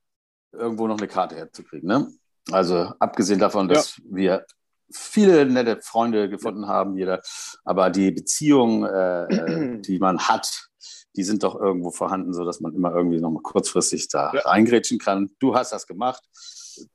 irgendwo 0.51 0.87
noch 0.87 0.97
eine 0.97 1.07
Karte 1.07 1.35
herzukriegen. 1.35 1.87
Ne? 1.87 2.07
Also 2.51 2.93
abgesehen 2.99 3.39
davon, 3.39 3.67
dass 3.67 3.97
ja. 3.97 4.03
wir 4.09 4.45
viele 4.91 5.45
nette 5.45 5.81
Freunde 5.81 6.29
gefunden 6.29 6.67
haben, 6.67 6.97
jeder. 6.97 7.21
Aber 7.63 7.89
die 7.89 8.11
Beziehungen, 8.11 8.83
äh, 8.83 9.23
äh, 9.25 9.81
die 9.81 9.99
man 9.99 10.19
hat, 10.19 10.69
die 11.17 11.23
sind 11.23 11.43
doch 11.43 11.59
irgendwo 11.59 11.89
vorhanden, 11.91 12.31
sodass 12.33 12.61
man 12.61 12.73
immer 12.75 12.93
irgendwie 12.93 13.19
noch 13.19 13.31
mal 13.31 13.41
kurzfristig 13.41 14.07
da 14.07 14.31
ja. 14.33 14.41
reingrätschen 14.41 14.99
kann. 14.99 15.31
Du 15.39 15.55
hast 15.55 15.73
das 15.73 15.87
gemacht. 15.87 16.23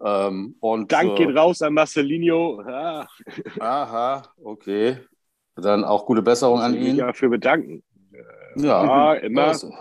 Ähm, 0.03 0.55
und, 0.61 0.93
Dank 0.93 1.17
geht 1.17 1.37
raus 1.37 1.61
an 1.61 1.75
Marcelinho. 1.75 2.63
Ja. 2.67 3.09
Aha, 3.59 4.23
okay. 4.43 4.99
Dann 5.57 5.85
auch 5.85 6.07
gute 6.07 6.23
Besserung 6.23 6.61
an 6.61 6.75
ihn. 6.75 6.97
Ja, 6.97 7.07
dafür 7.09 7.29
bedanken. 7.31 7.83
Ja, 8.57 8.85
ja 8.85 9.15
immer. 9.15 9.49
Also. 9.49 9.75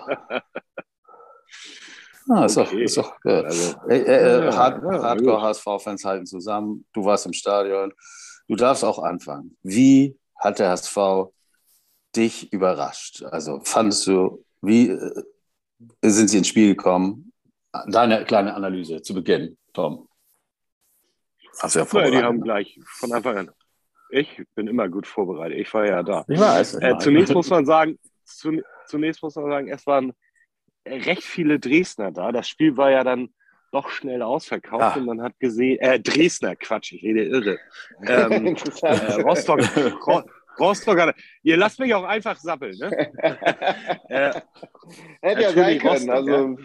Ah, 2.30 2.46
ist, 2.46 2.58
okay. 2.58 2.70
doch, 2.72 2.80
ist 2.80 2.98
doch 2.98 3.26
äh, 3.26 3.44
also, 3.44 3.78
äh, 3.90 3.98
äh, 3.98 4.46
ja, 4.46 4.56
Hard, 4.56 4.84
ja, 4.84 5.02
Hardcore 5.02 5.42
HSV-Fans 5.42 6.06
halten 6.06 6.26
zusammen. 6.26 6.86
Du 6.94 7.04
warst 7.04 7.26
im 7.26 7.34
Stadion. 7.34 7.94
Du 8.48 8.56
darfst 8.56 8.86
auch 8.86 9.00
anfangen. 9.00 9.58
Wie 9.64 10.18
hat 10.38 10.60
der 10.60 10.70
HSV 10.70 10.98
dich 12.16 12.52
überrascht? 12.52 13.24
Also 13.24 13.62
fandest 13.64 14.08
du, 14.08 14.44
wie 14.62 14.90
äh, 14.90 15.24
sind 16.02 16.30
sie 16.30 16.38
ins 16.38 16.48
Spiel 16.48 16.76
gekommen? 16.76 17.32
Deine 17.88 18.26
kleine 18.26 18.54
Analyse 18.54 19.02
zu 19.02 19.14
Beginn, 19.14 19.58
Tom. 19.74 20.10
Hast 21.60 21.76
du 21.76 21.80
ja 21.80 21.86
vorbereitet. 21.86 22.16
Ja, 22.16 22.20
die 22.22 22.26
haben 22.26 22.42
gleich 22.42 22.80
von 22.84 23.14
Anfang 23.14 23.38
an. 23.38 23.52
Ich 24.10 24.44
bin 24.56 24.68
immer 24.68 24.90
gut 24.90 25.08
vorbereitet. 25.08 25.58
Ich 25.58 25.74
war 25.74 25.86
ja 25.86 26.04
da. 26.04 26.26
Ich 26.28 26.40
weiß. 26.40 26.76
Ich 26.76 26.84
äh, 26.84 26.98
zunächst 26.98 27.34
muss 27.34 27.50
man 27.50 27.66
sagen, 27.66 27.98
zunächst 28.26 29.24
muss 29.24 29.36
man 29.36 29.50
sagen, 29.50 29.68
es 29.70 29.88
waren 29.88 30.14
recht 30.86 31.24
viele 31.24 31.60
Dresdner 31.60 32.12
da. 32.12 32.32
Das 32.32 32.50
Spiel 32.50 32.76
war 32.76 32.92
ja 32.92 33.04
dann 33.04 33.30
doch 33.72 33.90
schnell 33.90 34.22
ausverkauft 34.22 34.84
ah. 34.84 35.00
und 35.00 35.06
man 35.06 35.22
hat 35.22 35.40
gesehen, 35.40 35.80
äh, 35.80 36.00
Dresdner, 36.00 36.56
Quatsch, 36.58 36.92
ich 36.92 37.04
rede 37.04 37.24
irre. 37.24 37.58
Ähm, 38.06 38.56
äh, 38.82 39.22
Rostock, 39.22 39.62
Ro 40.06 40.24
Rostock, 40.62 41.14
ihr 41.44 41.58
lasst 41.58 41.80
mich 41.80 41.94
auch 41.94 42.04
einfach 42.04 42.38
sappeln, 42.38 42.78
ne? 42.78 42.92
äh, 44.10 44.42
Hätte 45.22 45.42
ja 45.42 45.52
sein 45.52 45.80
können, 45.80 46.10
Rostock, 46.10 46.16
also. 46.16 46.58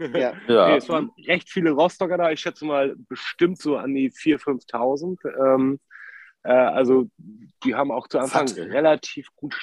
Ja. 0.00 0.32
ja. 0.48 0.68
Nee, 0.68 0.76
es 0.76 0.88
waren 0.88 1.10
recht 1.26 1.50
viele 1.50 1.70
Rostocker 1.70 2.16
da, 2.16 2.30
ich 2.30 2.40
schätze 2.40 2.64
mal 2.64 2.96
bestimmt 3.08 3.58
so 3.58 3.76
an 3.76 3.94
die 3.94 4.10
4.000, 4.10 4.66
5.000. 4.70 5.54
Ähm, 5.54 5.80
äh, 6.42 6.52
also 6.52 7.06
die 7.64 7.74
haben 7.74 7.90
auch 7.90 8.08
zu 8.08 8.18
Anfang 8.18 8.48
Fakt. 8.48 8.58
relativ 8.58 9.28
gut. 9.36 9.54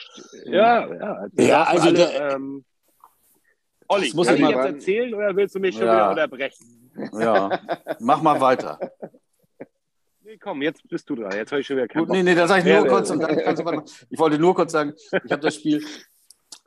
Ja, 0.45 0.87
ja. 0.87 1.25
Ja, 1.39 1.63
also 1.63 1.87
alle, 1.87 1.97
der, 1.97 2.31
ähm, 2.33 2.65
Olli, 3.87 4.11
muss 4.13 4.27
kann 4.27 4.35
ich 4.35 4.47
jetzt 4.47 4.65
erzählen 4.65 5.13
oder 5.13 5.35
willst 5.35 5.55
du 5.55 5.59
mich 5.59 5.75
schon 5.75 5.85
ja. 5.85 5.93
wieder 5.93 6.09
unterbrechen? 6.11 6.91
Ja, 7.13 7.59
mach 7.99 8.21
mal 8.21 8.39
weiter. 8.39 8.79
Nee, 10.37 10.43
komm, 10.43 10.61
jetzt 10.61 10.87
bist 10.87 11.09
du 11.09 11.15
dran. 11.15 11.31
Jetzt 11.35 11.51
habe 11.51 11.61
ich 11.61 11.67
schon 11.67 11.77
wieder 11.77 11.87
keinen 11.87 12.05
Gut, 12.05 12.15
Nee, 12.15 12.23
nee, 12.23 12.35
da 12.35 12.47
sage 12.47 12.69
ich 12.69 12.75
nur 12.75 12.87
kurz. 12.87 13.09
Und 13.09 13.19
dann 13.21 13.35
kannst 13.37 13.61
du 13.63 14.05
ich 14.09 14.19
wollte 14.19 14.37
nur 14.37 14.53
kurz 14.53 14.71
sagen, 14.71 14.93
ich 15.25 15.31
habe 15.31 15.41
das 15.41 15.55
Spiel 15.55 15.83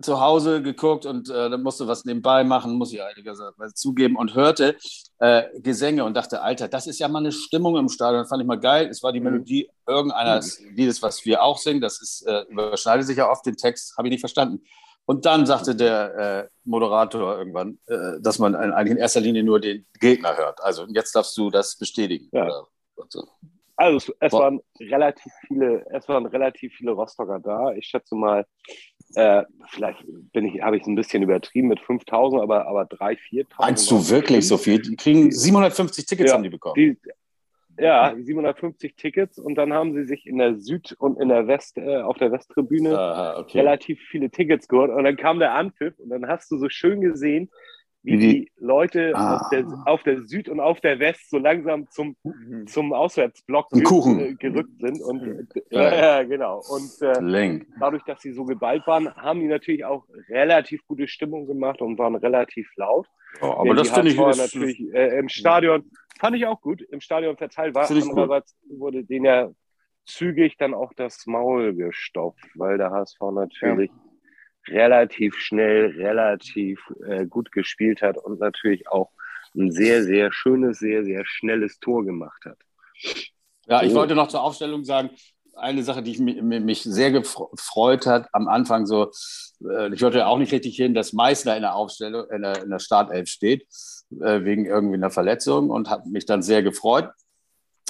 zu 0.02 0.20
Hause 0.20 0.62
geguckt 0.62 1.06
und 1.06 1.28
äh, 1.28 1.50
dann 1.50 1.62
musste 1.62 1.86
was 1.86 2.04
nebenbei 2.04 2.42
machen, 2.42 2.74
muss 2.74 2.92
ich 2.92 3.02
einigerweise 3.02 3.74
zugeben, 3.74 4.16
und 4.16 4.34
hörte 4.34 4.76
äh, 5.18 5.42
Gesänge 5.60 6.04
und 6.04 6.14
dachte, 6.14 6.40
Alter, 6.40 6.68
das 6.68 6.86
ist 6.86 6.98
ja 6.98 7.06
mal 7.08 7.18
eine 7.18 7.32
Stimmung 7.32 7.76
im 7.76 7.88
Stadion, 7.88 8.26
fand 8.26 8.40
ich 8.40 8.48
mal 8.48 8.58
geil. 8.58 8.88
Es 8.88 9.02
war 9.02 9.12
die 9.12 9.20
mhm. 9.20 9.26
Melodie 9.26 9.70
irgendeines 9.86 10.58
mhm. 10.58 10.74
Liedes, 10.74 11.02
was 11.02 11.24
wir 11.26 11.42
auch 11.42 11.58
singen, 11.58 11.82
das 11.82 12.00
ist, 12.00 12.26
äh, 12.26 12.44
überschneidet 12.48 13.06
sich 13.06 13.18
ja 13.18 13.30
oft, 13.30 13.44
den 13.44 13.56
Text 13.56 13.96
habe 13.98 14.08
ich 14.08 14.12
nicht 14.12 14.20
verstanden. 14.20 14.64
Und 15.04 15.26
dann 15.26 15.44
sagte 15.46 15.76
der 15.76 16.16
äh, 16.16 16.48
Moderator 16.64 17.36
irgendwann, 17.38 17.78
äh, 17.86 18.20
dass 18.20 18.38
man 18.38 18.54
eigentlich 18.54 18.92
in 18.92 18.96
erster 18.96 19.20
Linie 19.20 19.44
nur 19.44 19.60
den 19.60 19.86
Gegner 20.00 20.36
hört. 20.36 20.62
Also 20.62 20.86
jetzt 20.88 21.14
darfst 21.14 21.36
du 21.36 21.50
das 21.50 21.76
bestätigen. 21.76 22.28
Ja. 22.32 22.50
So. 23.08 23.28
Also 23.80 23.96
es, 23.96 24.12
es 24.20 24.32
waren 24.34 24.60
relativ 24.78 25.32
viele, 25.46 25.86
es 25.90 26.06
waren 26.06 26.26
relativ 26.26 26.74
viele 26.74 26.90
Rostocker 26.90 27.40
da. 27.40 27.72
Ich 27.72 27.86
schätze 27.86 28.14
mal, 28.14 28.44
äh, 29.14 29.42
vielleicht 29.70 30.04
bin 30.06 30.44
ich, 30.44 30.60
habe 30.60 30.76
ich 30.76 30.82
es 30.82 30.86
ein 30.86 30.96
bisschen 30.96 31.22
übertrieben 31.22 31.68
mit 31.68 31.80
5000, 31.80 32.42
aber, 32.42 32.66
aber 32.66 32.82
3.000, 32.82 33.18
4.000. 33.30 33.46
Meinst 33.58 33.90
du 33.90 34.10
wirklich 34.10 34.46
so 34.46 34.58
viel? 34.58 34.82
Die 34.82 34.96
kriegen 34.96 35.32
750 35.32 36.04
Tickets 36.04 36.28
ja, 36.28 36.34
haben 36.34 36.42
die 36.42 36.50
bekommen. 36.50 36.74
Die, 36.74 36.98
ja, 37.78 38.14
750 38.14 38.96
Tickets 38.96 39.38
und 39.38 39.54
dann 39.54 39.72
haben 39.72 39.94
sie 39.94 40.04
sich 40.04 40.26
in 40.26 40.36
der 40.36 40.56
Süd- 40.56 40.94
und 40.98 41.18
in 41.18 41.30
der 41.30 41.46
West, 41.46 41.78
äh, 41.78 42.02
auf 42.02 42.18
der 42.18 42.32
Westtribüne 42.32 42.98
Aha, 42.98 43.38
okay. 43.38 43.60
relativ 43.60 43.98
viele 44.10 44.28
Tickets 44.28 44.68
geholt 44.68 44.90
und 44.90 45.04
dann 45.04 45.16
kam 45.16 45.38
der 45.38 45.54
Anpfiff 45.54 45.98
und 45.98 46.10
dann 46.10 46.28
hast 46.28 46.50
du 46.50 46.58
so 46.58 46.68
schön 46.68 47.00
gesehen, 47.00 47.50
wie 48.02 48.16
die 48.16 48.52
Leute 48.56 49.12
ah. 49.14 49.36
auf, 49.36 49.48
der, 49.50 49.66
auf, 49.84 50.02
der, 50.02 50.22
Süd 50.22 50.48
und 50.48 50.60
auf 50.60 50.80
der 50.80 50.98
West 50.98 51.30
so 51.30 51.38
langsam 51.38 51.88
zum, 51.90 52.16
mhm. 52.22 52.66
zum 52.66 52.92
Auswärtsblock 52.92 53.68
ge 53.70 54.34
gerückt 54.38 54.80
sind. 54.80 55.02
Und, 55.02 55.22
mhm. 55.22 55.48
ja, 55.70 55.94
ja, 56.20 56.22
genau. 56.22 56.62
Und 56.68 57.02
äh, 57.02 57.60
dadurch, 57.78 58.02
dass 58.04 58.22
sie 58.22 58.32
so 58.32 58.44
geballt 58.44 58.86
waren, 58.86 59.14
haben 59.16 59.40
die 59.40 59.48
natürlich 59.48 59.84
auch 59.84 60.04
relativ 60.28 60.86
gute 60.86 61.08
Stimmung 61.08 61.46
gemacht 61.46 61.82
und 61.82 61.98
waren 61.98 62.14
relativ 62.14 62.70
laut. 62.76 63.06
Oh, 63.42 63.46
aber 63.46 63.74
das 63.74 63.90
finde 63.90 64.10
ich 64.10 64.16
natürlich 64.16 64.80
äh, 64.92 65.18
im 65.18 65.28
Stadion 65.28 65.84
fand 66.18 66.36
ich 66.36 66.46
auch 66.46 66.60
gut. 66.60 66.82
Im 66.82 67.00
Stadion 67.00 67.36
verteilt 67.36 67.74
war. 67.74 67.88
Andererseits 67.88 68.56
wurde 68.68 69.04
denen 69.04 69.24
ja 69.24 69.50
zügig 70.04 70.56
dann 70.58 70.74
auch 70.74 70.92
das 70.94 71.26
Maul 71.26 71.74
gestopft, 71.74 72.44
weil 72.54 72.78
der 72.78 72.90
HSV 72.90 73.20
natürlich 73.32 73.90
ja 73.90 74.09
relativ 74.68 75.36
schnell, 75.36 75.86
relativ 75.96 76.80
äh, 77.06 77.26
gut 77.26 77.52
gespielt 77.52 78.02
hat 78.02 78.18
und 78.18 78.40
natürlich 78.40 78.88
auch 78.88 79.10
ein 79.54 79.70
sehr, 79.72 80.04
sehr 80.04 80.32
schönes, 80.32 80.78
sehr, 80.78 81.04
sehr 81.04 81.24
schnelles 81.24 81.80
Tor 81.80 82.04
gemacht 82.04 82.44
hat. 82.44 82.58
Ja, 83.66 83.82
ich 83.82 83.94
wollte 83.94 84.14
noch 84.14 84.28
zur 84.28 84.42
Aufstellung 84.42 84.84
sagen, 84.84 85.10
eine 85.54 85.82
Sache, 85.82 86.02
die 86.02 86.18
mich, 86.20 86.40
mich 86.42 86.82
sehr 86.82 87.10
gefreut 87.10 88.06
hat, 88.06 88.28
am 88.32 88.48
Anfang 88.48 88.86
so, 88.86 89.10
äh, 89.68 89.92
ich 89.92 90.02
wollte 90.02 90.26
auch 90.26 90.38
nicht 90.38 90.52
richtig 90.52 90.76
hin, 90.76 90.94
dass 90.94 91.12
Meißner 91.12 91.56
in 91.56 91.62
der 91.62 91.74
Aufstellung, 91.74 92.30
in 92.30 92.42
der, 92.42 92.62
in 92.62 92.70
der 92.70 92.78
Startelf 92.78 93.28
steht, 93.28 93.66
äh, 94.20 94.44
wegen 94.44 94.66
irgendwie 94.66 94.94
einer 94.94 95.10
Verletzung 95.10 95.70
und 95.70 95.90
hat 95.90 96.06
mich 96.06 96.26
dann 96.26 96.42
sehr 96.42 96.62
gefreut. 96.62 97.10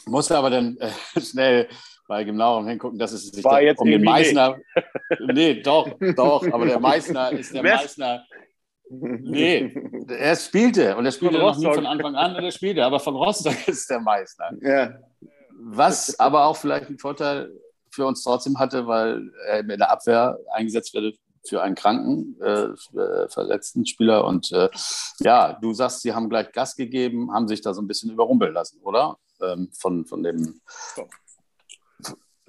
Musste 0.06 0.36
aber 0.36 0.50
dann 0.50 0.76
äh, 0.78 0.90
schnell 1.20 1.68
bei 2.11 2.25
genauerem 2.25 2.67
Hingucken, 2.67 2.99
dass 2.99 3.12
es 3.12 3.29
sich 3.29 3.45
War 3.45 3.62
jetzt 3.62 3.79
um 3.79 3.88
den 3.88 4.02
Meißner. 4.02 4.59
nee, 5.33 5.62
doch, 5.62 5.97
doch, 6.17 6.45
aber 6.52 6.67
der 6.67 6.81
Meißner 6.81 7.31
ist 7.38 7.55
der 7.55 7.62
Meißner. 7.62 8.25
Nee, 8.93 9.73
er 10.09 10.35
spielte 10.35 10.97
und 10.97 11.07
er 11.07 11.12
spielte 11.12 11.38
noch 11.38 11.57
nie 11.57 11.73
von 11.73 11.87
Anfang 11.87 12.17
an 12.17 12.35
und 12.35 12.43
er 12.43 12.50
spielte, 12.50 12.85
aber 12.85 12.99
von 12.99 13.14
Rostock 13.14 13.69
ist 13.69 13.88
der 13.88 14.00
Meißner. 14.00 14.50
Ja. 14.62 14.95
Was 15.61 16.19
aber 16.19 16.47
auch 16.47 16.57
vielleicht 16.57 16.88
einen 16.88 16.99
Vorteil 16.99 17.52
für 17.93 18.05
uns 18.05 18.25
trotzdem 18.25 18.59
hatte, 18.59 18.88
weil 18.88 19.31
er 19.47 19.61
in 19.61 19.69
der 19.69 19.93
Abwehr 19.93 20.37
eingesetzt 20.52 20.93
wird 20.93 21.14
für 21.47 21.62
einen 21.62 21.76
kranken, 21.76 22.37
äh, 22.43 22.71
verletzten 23.29 23.87
Spieler. 23.87 24.25
Und 24.25 24.50
äh, 24.50 24.69
ja, 25.21 25.57
du 25.62 25.73
sagst, 25.73 26.02
sie 26.02 26.12
haben 26.12 26.29
gleich 26.29 26.50
Gas 26.50 26.75
gegeben, 26.75 27.33
haben 27.33 27.47
sich 27.47 27.61
da 27.61 27.73
so 27.73 27.81
ein 27.81 27.87
bisschen 27.87 28.11
überrumpeln 28.11 28.52
lassen, 28.52 28.81
oder? 28.83 29.19
Ähm, 29.40 29.69
von, 29.73 30.05
von 30.05 30.25
dem 30.25 30.61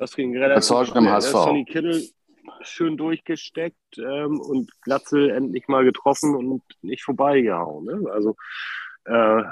das 0.02 0.16
ging 0.16 0.36
relativ 0.36 0.66
schnell. 0.66 1.04
Im 1.04 1.10
HSV. 1.12 1.32
Sonny 1.32 1.64
Kittel 1.64 2.04
schön 2.62 2.98
durchgesteckt 2.98 4.00
ähm, 4.00 4.40
und 4.42 4.72
Glatzel 4.82 5.30
endlich 5.30 5.68
mal 5.68 5.86
getroffen 5.86 6.36
und 6.36 6.64
nicht 6.82 7.04
vorbeigehauen. 7.04 7.86
Ne? 7.86 8.12
Also 8.12 8.36
äh, 9.06 9.44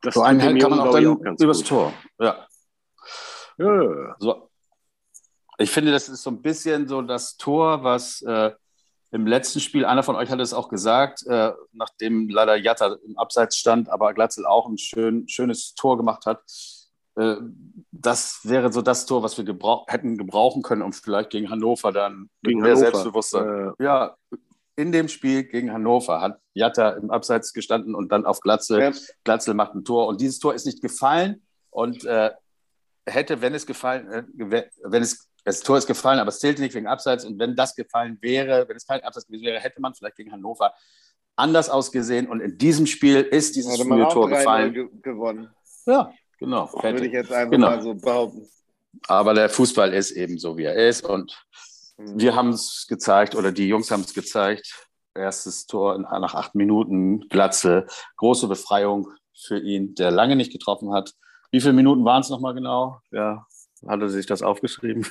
das 0.00 0.14
so 0.14 0.22
einen 0.22 0.58
kann 0.58 0.70
man 0.70 0.80
auch 0.80 0.92
dann 0.92 1.06
auch 1.06 1.40
übers 1.40 1.58
gut. 1.58 1.68
Tor. 1.68 1.92
Ja. 2.18 2.46
ja. 3.58 4.16
So. 4.18 4.48
Ich 5.58 5.70
finde, 5.70 5.92
das 5.92 6.08
ist 6.08 6.22
so 6.22 6.30
ein 6.30 6.40
bisschen 6.40 6.88
so 6.88 7.02
das 7.02 7.36
Tor, 7.36 7.84
was 7.84 8.22
äh, 8.22 8.52
im 9.10 9.26
letzten 9.26 9.60
Spiel, 9.60 9.84
einer 9.84 10.02
von 10.02 10.16
euch 10.16 10.30
hat 10.30 10.40
es 10.40 10.54
auch 10.54 10.70
gesagt, 10.70 11.26
äh, 11.26 11.52
nachdem 11.72 12.30
leider 12.30 12.56
Jatta 12.56 12.96
im 13.04 13.18
Abseits 13.18 13.58
stand, 13.58 13.90
aber 13.90 14.14
Glatzel 14.14 14.46
auch 14.46 14.70
ein 14.70 14.78
schön, 14.78 15.28
schönes 15.28 15.74
Tor 15.74 15.98
gemacht 15.98 16.24
hat 16.24 16.40
äh, 17.18 17.36
das 17.90 18.40
wäre 18.44 18.72
so 18.72 18.80
das 18.80 19.06
Tor, 19.06 19.22
was 19.22 19.36
wir 19.36 19.44
gebrauch 19.44 19.86
hätten 19.88 20.16
gebrauchen 20.16 20.62
können, 20.62 20.82
um 20.82 20.92
vielleicht 20.92 21.30
gegen 21.30 21.50
Hannover 21.50 21.92
dann 21.92 22.30
gegen 22.42 22.60
mehr 22.60 22.70
Hannover. 22.70 22.90
Selbstbewusstsein. 22.90 23.74
Äh, 23.78 23.84
ja, 23.84 24.16
in 24.76 24.92
dem 24.92 25.08
Spiel 25.08 25.42
gegen 25.42 25.72
Hannover 25.72 26.20
hat 26.20 26.40
Jatta 26.54 26.90
im 26.90 27.10
Abseits 27.10 27.52
gestanden 27.52 27.96
und 27.96 28.12
dann 28.12 28.24
auf 28.24 28.40
Glatzel. 28.40 28.80
Ja. 28.80 28.92
Glatzel 29.24 29.54
macht 29.54 29.74
ein 29.74 29.84
Tor 29.84 30.06
und 30.06 30.20
dieses 30.20 30.38
Tor 30.38 30.54
ist 30.54 30.66
nicht 30.66 30.80
gefallen 30.80 31.42
und 31.70 32.04
äh, 32.04 32.30
hätte, 33.04 33.40
wenn 33.40 33.54
es 33.54 33.66
gefallen, 33.66 34.08
äh, 34.12 34.22
wenn 34.84 35.02
es 35.02 35.28
das 35.44 35.60
Tor 35.60 35.78
ist 35.78 35.86
gefallen, 35.86 36.20
aber 36.20 36.28
es 36.28 36.40
zählte 36.40 36.62
nicht 36.62 36.74
wegen 36.74 36.86
Abseits 36.86 37.24
und 37.24 37.38
wenn 37.38 37.56
das 37.56 37.74
gefallen 37.74 38.18
wäre, 38.20 38.68
wenn 38.68 38.76
es 38.76 38.86
kein 38.86 39.02
Abseits 39.02 39.26
gewesen 39.26 39.46
wäre, 39.46 39.60
hätte 39.60 39.80
man 39.80 39.94
vielleicht 39.94 40.16
gegen 40.16 40.30
Hannover 40.30 40.74
anders 41.34 41.70
ausgesehen 41.70 42.28
und 42.28 42.40
in 42.40 42.58
diesem 42.58 42.86
Spiel 42.86 43.22
ist 43.22 43.56
dieses 43.56 43.76
Tor 43.78 44.28
gefallen. 44.28 44.74
Ge 44.74 44.88
gewonnen. 45.02 45.48
Ja, 45.86 46.12
Genau. 46.38 46.70
Würde 46.72 47.06
ich 47.06 47.12
jetzt 47.12 47.32
einfach 47.32 47.50
genau. 47.50 47.70
mal 47.70 47.82
so 47.82 47.94
behaupten. 47.94 48.48
Aber 49.06 49.34
der 49.34 49.48
Fußball 49.48 49.92
ist 49.92 50.12
eben 50.12 50.38
so, 50.38 50.56
wie 50.56 50.64
er 50.64 50.74
ist. 50.74 51.04
Und 51.04 51.44
mhm. 51.96 52.20
wir 52.20 52.34
haben 52.34 52.50
es 52.50 52.86
gezeigt, 52.88 53.34
oder 53.34 53.52
die 53.52 53.68
Jungs 53.68 53.90
haben 53.90 54.02
es 54.02 54.14
gezeigt. 54.14 54.88
Erstes 55.14 55.66
Tor 55.66 55.98
nach 55.98 56.34
acht 56.34 56.54
Minuten, 56.54 57.28
Glatze, 57.28 57.86
große 58.16 58.46
Befreiung 58.46 59.08
für 59.36 59.58
ihn, 59.58 59.94
der 59.94 60.10
lange 60.10 60.36
nicht 60.36 60.52
getroffen 60.52 60.92
hat. 60.92 61.14
Wie 61.50 61.60
viele 61.60 61.72
Minuten 61.72 62.04
waren 62.04 62.20
es 62.20 62.28
nochmal 62.28 62.54
genau? 62.54 63.00
Ja, 63.10 63.46
hatte 63.86 64.08
sich 64.08 64.26
das 64.26 64.42
aufgeschrieben? 64.42 65.06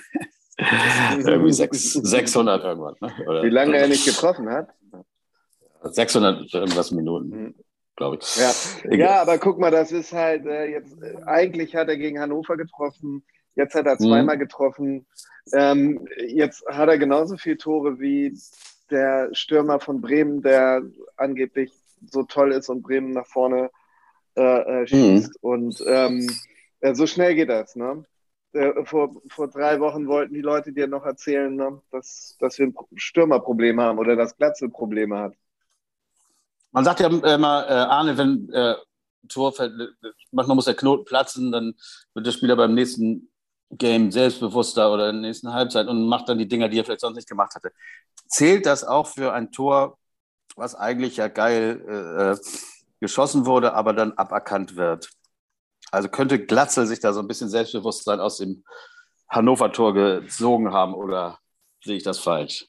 Irgendwie 1.17 1.53
600 1.53 2.63
irgendwas. 2.63 2.99
Ne? 2.99 3.13
Oder, 3.27 3.43
Wie 3.43 3.49
lange 3.49 3.77
er 3.77 3.87
nicht 3.87 4.05
getroffen 4.05 4.49
hat? 4.49 4.69
600 5.83 6.51
irgendwas 6.51 6.91
Minuten. 6.91 7.55
Glaube 7.97 8.19
ich. 8.21 8.35
Ja. 8.37 8.95
ja, 8.95 9.21
aber 9.21 9.39
guck 9.39 9.57
mal, 9.57 9.71
das 9.71 9.91
ist 9.91 10.13
halt 10.13 10.45
äh, 10.45 10.65
jetzt, 10.65 11.01
äh, 11.01 11.17
eigentlich 11.25 11.75
hat 11.75 11.89
er 11.89 11.97
gegen 11.97 12.19
Hannover 12.19 12.55
getroffen, 12.55 13.25
jetzt 13.55 13.73
hat 13.73 13.87
er 13.87 13.95
mhm. 13.95 14.05
zweimal 14.05 14.35
mhm. 14.35 14.39
getroffen. 14.39 15.07
Ähm, 15.51 16.07
jetzt 16.27 16.63
hat 16.67 16.89
er 16.89 16.99
genauso 16.99 17.37
viele 17.37 17.57
Tore 17.57 17.99
wie 17.99 18.37
der 18.91 19.29
Stürmer 19.33 19.79
von 19.79 19.99
Bremen, 19.99 20.41
der 20.41 20.83
angeblich 21.15 21.73
so 22.11 22.23
toll 22.23 22.51
ist 22.51 22.69
und 22.69 22.83
Bremen 22.83 23.11
nach 23.11 23.25
vorne 23.25 23.71
äh, 24.35 24.41
äh, 24.41 24.81
mhm. 24.81 24.87
schießt. 24.87 25.43
Mhm. 25.43 25.49
Und 25.49 25.83
ähm, 25.87 26.29
äh, 26.81 26.93
so 26.93 27.07
schnell 27.07 27.33
geht 27.33 27.49
das, 27.49 27.75
ne? 27.75 28.05
Äh, 28.53 28.85
vor, 28.85 29.21
vor 29.29 29.47
drei 29.47 29.79
Wochen 29.79 30.07
wollten 30.07 30.35
die 30.35 30.41
Leute 30.41 30.71
dir 30.71 30.87
noch 30.87 31.05
erzählen, 31.05 31.53
ne, 31.53 31.81
dass, 31.91 32.37
dass 32.39 32.59
wir 32.59 32.67
ein 32.67 32.75
Stürmerproblem 32.95 33.81
haben 33.81 33.97
oder 33.97 34.15
dass 34.15 34.37
Glatze 34.37 34.69
Probleme 34.69 35.17
hat. 35.17 35.33
Man 36.77 36.85
sagt 36.85 36.99
ja 36.99 37.07
immer, 37.07 37.67
äh, 37.67 37.73
Arne, 37.73 38.19
wenn 38.19 38.53
äh, 38.53 38.75
Tor 39.27 39.51
fällt, 39.51 39.73
manchmal 40.29 40.53
muss 40.53 40.65
der 40.65 40.75
Knoten 40.75 41.05
platzen, 41.05 41.51
dann 41.51 41.73
wird 42.13 42.27
der 42.27 42.31
Spieler 42.31 42.55
beim 42.55 42.75
nächsten 42.75 43.31
Game 43.71 44.11
selbstbewusster 44.11 44.93
oder 44.93 45.09
in 45.09 45.15
der 45.15 45.29
nächsten 45.31 45.51
Halbzeit 45.51 45.87
und 45.87 46.07
macht 46.07 46.29
dann 46.29 46.37
die 46.37 46.47
Dinger, 46.47 46.69
die 46.69 46.77
er 46.77 46.85
vielleicht 46.85 47.01
sonst 47.01 47.15
nicht 47.15 47.27
gemacht 47.27 47.55
hatte. 47.55 47.71
Zählt 48.27 48.67
das 48.67 48.83
auch 48.83 49.07
für 49.07 49.33
ein 49.33 49.51
Tor, 49.51 49.97
was 50.55 50.75
eigentlich 50.75 51.17
ja 51.17 51.29
geil 51.29 51.83
äh, 51.89 52.33
äh 52.33 52.37
geschossen 52.99 53.47
wurde, 53.47 53.73
aber 53.73 53.93
dann 53.93 54.13
aberkannt 54.13 54.75
wird? 54.75 55.09
Also 55.89 56.09
könnte 56.09 56.45
Glatzel 56.45 56.85
sich 56.85 56.99
da 56.99 57.11
so 57.11 57.21
ein 57.21 57.27
bisschen 57.27 57.49
Selbstbewusstsein 57.49 58.19
aus 58.19 58.37
dem 58.37 58.63
Hannover-Tor 59.29 59.95
gezogen 59.95 60.71
haben 60.73 60.93
oder 60.93 61.39
sehe 61.83 61.97
ich 61.97 62.03
das 62.03 62.19
falsch? 62.19 62.67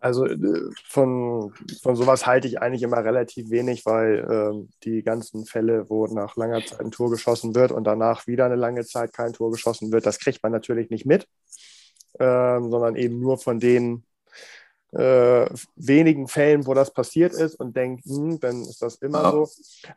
Also 0.00 0.26
äh, 0.26 0.70
von, 0.84 1.52
von 1.82 1.96
sowas 1.96 2.26
halte 2.26 2.48
ich 2.48 2.60
eigentlich 2.60 2.82
immer 2.82 3.04
relativ 3.04 3.50
wenig, 3.50 3.86
weil 3.86 4.26
ähm, 4.30 4.68
die 4.84 5.02
ganzen 5.02 5.46
Fälle, 5.46 5.88
wo 5.88 6.06
nach 6.06 6.36
langer 6.36 6.64
Zeit 6.64 6.80
ein 6.80 6.90
Tor 6.90 7.10
geschossen 7.10 7.54
wird 7.54 7.72
und 7.72 7.84
danach 7.84 8.26
wieder 8.26 8.44
eine 8.44 8.56
lange 8.56 8.84
Zeit 8.84 9.12
kein 9.12 9.32
Tor 9.32 9.50
geschossen 9.50 9.92
wird, 9.92 10.06
das 10.06 10.18
kriegt 10.18 10.42
man 10.42 10.52
natürlich 10.52 10.90
nicht 10.90 11.06
mit, 11.06 11.26
ähm, 12.18 12.70
sondern 12.70 12.96
eben 12.96 13.20
nur 13.20 13.38
von 13.38 13.58
den 13.58 14.04
äh, 14.92 15.46
wenigen 15.76 16.28
Fällen, 16.28 16.66
wo 16.66 16.74
das 16.74 16.92
passiert 16.92 17.32
ist 17.32 17.56
und 17.56 17.76
denkt, 17.76 18.04
hm, 18.06 18.38
dann 18.40 18.62
ist 18.62 18.80
das 18.80 18.96
immer 18.96 19.22
ja. 19.22 19.30
so. 19.30 19.48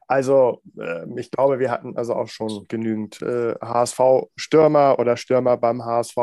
Also 0.07 0.61
äh, 0.77 1.05
ich 1.19 1.31
glaube, 1.31 1.59
wir 1.59 1.71
hatten 1.71 1.95
also 1.95 2.15
auch 2.15 2.27
schon 2.27 2.65
genügend 2.67 3.21
äh, 3.21 3.55
HSV-Stürmer 3.61 4.97
oder 4.99 5.15
Stürmer 5.15 5.57
beim 5.57 5.85
HSV, 5.85 6.17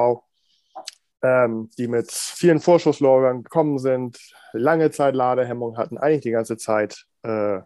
ähm, 1.22 1.70
die 1.78 1.88
mit 1.88 2.10
vielen 2.12 2.60
Vorschusslorgern 2.60 3.42
gekommen 3.42 3.78
sind, 3.78 4.18
lange 4.52 4.90
Zeit 4.90 5.14
Ladehemmung 5.14 5.76
hatten, 5.76 5.98
eigentlich 5.98 6.22
die 6.22 6.30
ganze 6.30 6.56
Zeit, 6.56 7.04
äh, 7.22 7.60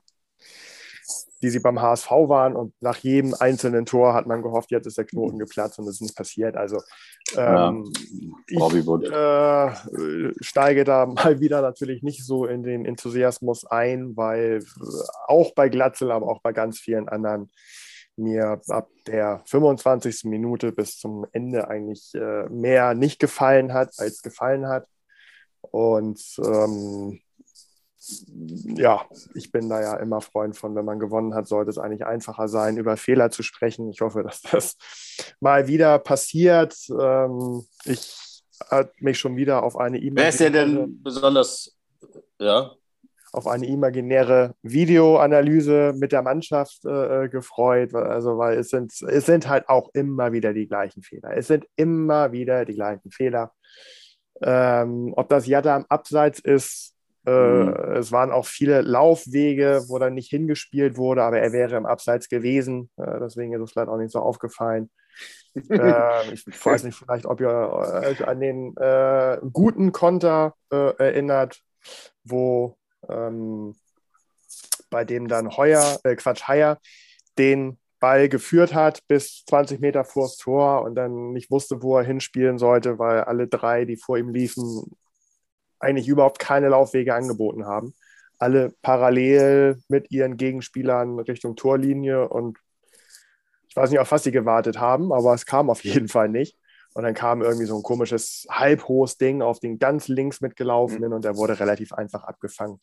die 1.43 1.49
sie 1.49 1.61
beim 1.61 1.81
HSV 1.81 2.11
waren 2.11 2.55
und 2.55 2.75
nach 2.81 2.99
jedem 2.99 3.35
einzelnen 3.35 3.87
Tor 3.87 4.13
hat 4.13 4.27
man 4.27 4.43
gehofft, 4.43 4.71
jetzt 4.71 4.87
ist 4.87 4.99
der 4.99 5.07
Knoten 5.07 5.39
geplatzt 5.39 5.79
und 5.79 5.87
es 5.87 5.95
ist 5.95 6.03
nicht 6.03 6.17
passiert. 6.17 6.57
Also 6.57 6.81
ähm, 7.35 7.91
ja, 8.49 8.69
ich 8.69 9.11
äh, 9.11 10.33
steige 10.41 10.85
da 10.85 11.07
mal 11.07 11.41
wieder 11.41 11.63
natürlich 11.63 12.03
nicht 12.03 12.27
so 12.27 12.45
in 12.45 12.63
den 12.63 12.85
Enthusiasmus 12.85 13.65
ein, 13.65 14.17
weil 14.17 14.59
äh, 14.59 14.85
auch 15.29 15.55
bei 15.55 15.71
Glatzel, 15.71 16.11
aber 16.11 16.29
auch 16.29 16.43
bei 16.43 16.53
ganz 16.53 16.79
vielen 16.79 17.09
anderen 17.09 17.51
mir 18.17 18.61
ab 18.69 18.89
der 19.07 19.43
25. 19.47 20.25
Minute 20.25 20.73
bis 20.73 20.99
zum 20.99 21.27
Ende 21.33 21.69
eigentlich 21.69 22.15
äh, 22.15 22.49
mehr 22.49 22.95
nicht 22.95 23.19
gefallen 23.19 23.73
hat, 23.73 23.93
als 23.99 24.23
gefallen 24.23 24.67
hat. 24.69 24.87
Und 25.63 26.21
ähm, 26.45 27.21
ja, 28.77 29.07
ich 29.35 29.53
bin 29.53 29.69
da 29.69 29.81
ja 29.81 29.97
immer 29.97 30.21
Freund 30.21 30.57
von, 30.57 30.75
wenn 30.75 30.85
man 30.85 30.99
gewonnen 30.99 31.35
hat, 31.35 31.47
sollte 31.47 31.71
es 31.71 31.79
eigentlich 31.79 32.07
einfacher 32.07 32.49
sein, 32.49 32.79
über 32.79 32.97
Fehler 32.97 33.31
zu 33.31 33.43
sprechen. 33.43 33.91
Ich 33.91 34.01
hoffe, 34.01 34.23
dass 34.23 34.43
das 34.43 34.77
mal 35.41 35.69
wieder 35.69 35.99
passiert. 35.99 36.77
Ähm, 36.91 37.65
ich 37.85 38.43
habe 38.71 38.93
mich 38.99 39.19
schon 39.19 39.37
wieder 39.37 39.63
auf 39.63 39.77
eine 39.77 39.99
E-Mail. 39.99 40.23
Wer 40.23 40.29
ist 40.29 40.41
der 40.41 40.51
denn 40.51 41.03
besonders, 41.03 41.77
ja? 42.39 42.73
Auf 43.33 43.47
eine 43.47 43.67
imaginäre 43.67 44.55
Videoanalyse 44.63 45.95
mit 45.97 46.13
der 46.13 46.23
Mannschaft 46.23 46.85
äh, 46.85 47.29
gefreut. 47.29 47.95
Also, 47.95 48.39
weil 48.39 48.59
es 48.59 48.71
sind, 48.71 48.93
es 49.03 49.27
sind 49.27 49.49
halt 49.49 49.69
auch 49.69 49.91
immer 49.95 50.33
wieder 50.33 50.53
die 50.53 50.67
gleichen 50.67 51.03
Fehler. 51.03 51.37
Es 51.37 51.47
sind 51.47 51.67
immer 51.77 52.33
wieder 52.33 52.65
die 52.65 52.75
gleichen 52.75 53.11
Fehler. 53.11 53.53
Ähm, 54.43 55.13
ob 55.17 55.29
das 55.29 55.47
Jatta 55.47 55.77
am 55.77 55.87
Abseits 55.89 56.41
ist, 56.41 56.97
äh, 57.27 57.31
mhm. 57.31 57.97
es 57.97 58.13
waren 58.13 58.31
auch 58.31 58.47
viele 58.47 58.81
Laufwege, 58.81 59.85
wo 59.89 59.99
dann 59.99 60.15
nicht 60.15 60.31
hingespielt 60.31 60.97
wurde, 60.97 61.23
aber 61.23 61.39
er 61.39 61.53
wäre 61.53 61.77
im 61.77 61.87
Abseits 61.87 62.29
gewesen. 62.29 62.91
Äh, 62.97 63.21
deswegen 63.21 63.53
ist 63.53 63.61
es 63.61 63.73
vielleicht 63.73 63.89
auch 63.89 63.99
nicht 63.99 64.13
so 64.13 64.21
aufgefallen. 64.21 64.91
äh, 65.55 66.33
ich 66.33 66.47
weiß 66.67 66.85
nicht, 66.85 66.97
vielleicht, 66.97 67.27
ob 67.27 67.41
ihr 67.41 67.49
euch 67.49 68.27
an 68.27 68.41
den 68.41 68.75
äh, 68.77 69.39
guten 69.53 69.93
Konter 69.93 70.55
äh, 70.73 70.97
erinnert, 70.97 71.61
wo 72.25 72.77
ähm, 73.11 73.75
bei 74.91 75.05
dem 75.05 75.29
dann 75.29 75.57
Heuer, 75.57 76.01
äh, 76.05 76.17
Quatsch, 76.17 76.49
Heuer 76.49 76.79
den 77.39 77.79
Ball 78.01 78.29
geführt 78.29 78.75
hat 78.75 79.07
bis 79.07 79.45
20 79.45 79.81
Meter 79.81 80.05
vors 80.05 80.37
Tor 80.37 80.83
und 80.83 80.95
dann 80.95 81.33
nicht 81.33 81.51
wusste, 81.51 81.83
wo 81.83 81.99
er 81.99 82.05
hinspielen 82.05 82.59
sollte, 82.59 82.99
weil 82.99 83.21
alle 83.23 83.47
drei, 83.47 83.85
die 83.85 83.97
vor 83.97 84.19
ihm 84.19 84.31
liefen, 84.31 84.97
eigentlich 85.79 86.09
überhaupt 86.09 86.39
keine 86.39 86.69
Laufwege 86.69 87.15
angeboten 87.15 87.67
haben. 87.67 87.95
Alle 88.39 88.75
parallel 88.83 89.83
mit 89.89 90.11
ihren 90.11 90.37
Gegenspielern 90.37 91.21
Richtung 91.21 91.57
Torlinie 91.57 92.29
und 92.29 92.59
ich 93.69 93.77
weiß 93.77 93.91
nicht, 93.91 94.01
auf 94.01 94.11
was 94.11 94.25
sie 94.25 94.33
gewartet 94.33 94.81
haben, 94.81 95.13
aber 95.13 95.33
es 95.35 95.47
kam 95.47 95.71
auf 95.71 95.85
jeden 95.85 96.09
Fall 96.09 96.29
nicht. 96.29 96.59
Und 96.93 97.05
dann 97.05 97.15
kam 97.15 97.43
irgendwie 97.43 97.67
so 97.67 97.77
ein 97.77 97.83
komisches 97.83 98.47
halbhohes 98.51 99.17
Ding 99.17 99.43
auf 99.43 99.61
den 99.61 99.79
ganz 99.79 100.09
links 100.09 100.41
mitgelaufenen 100.41 101.11
mhm. 101.11 101.17
und 101.17 101.25
der 101.25 101.37
wurde 101.37 101.61
relativ 101.61 101.93
einfach 101.93 102.25
abgefangen. 102.25 102.79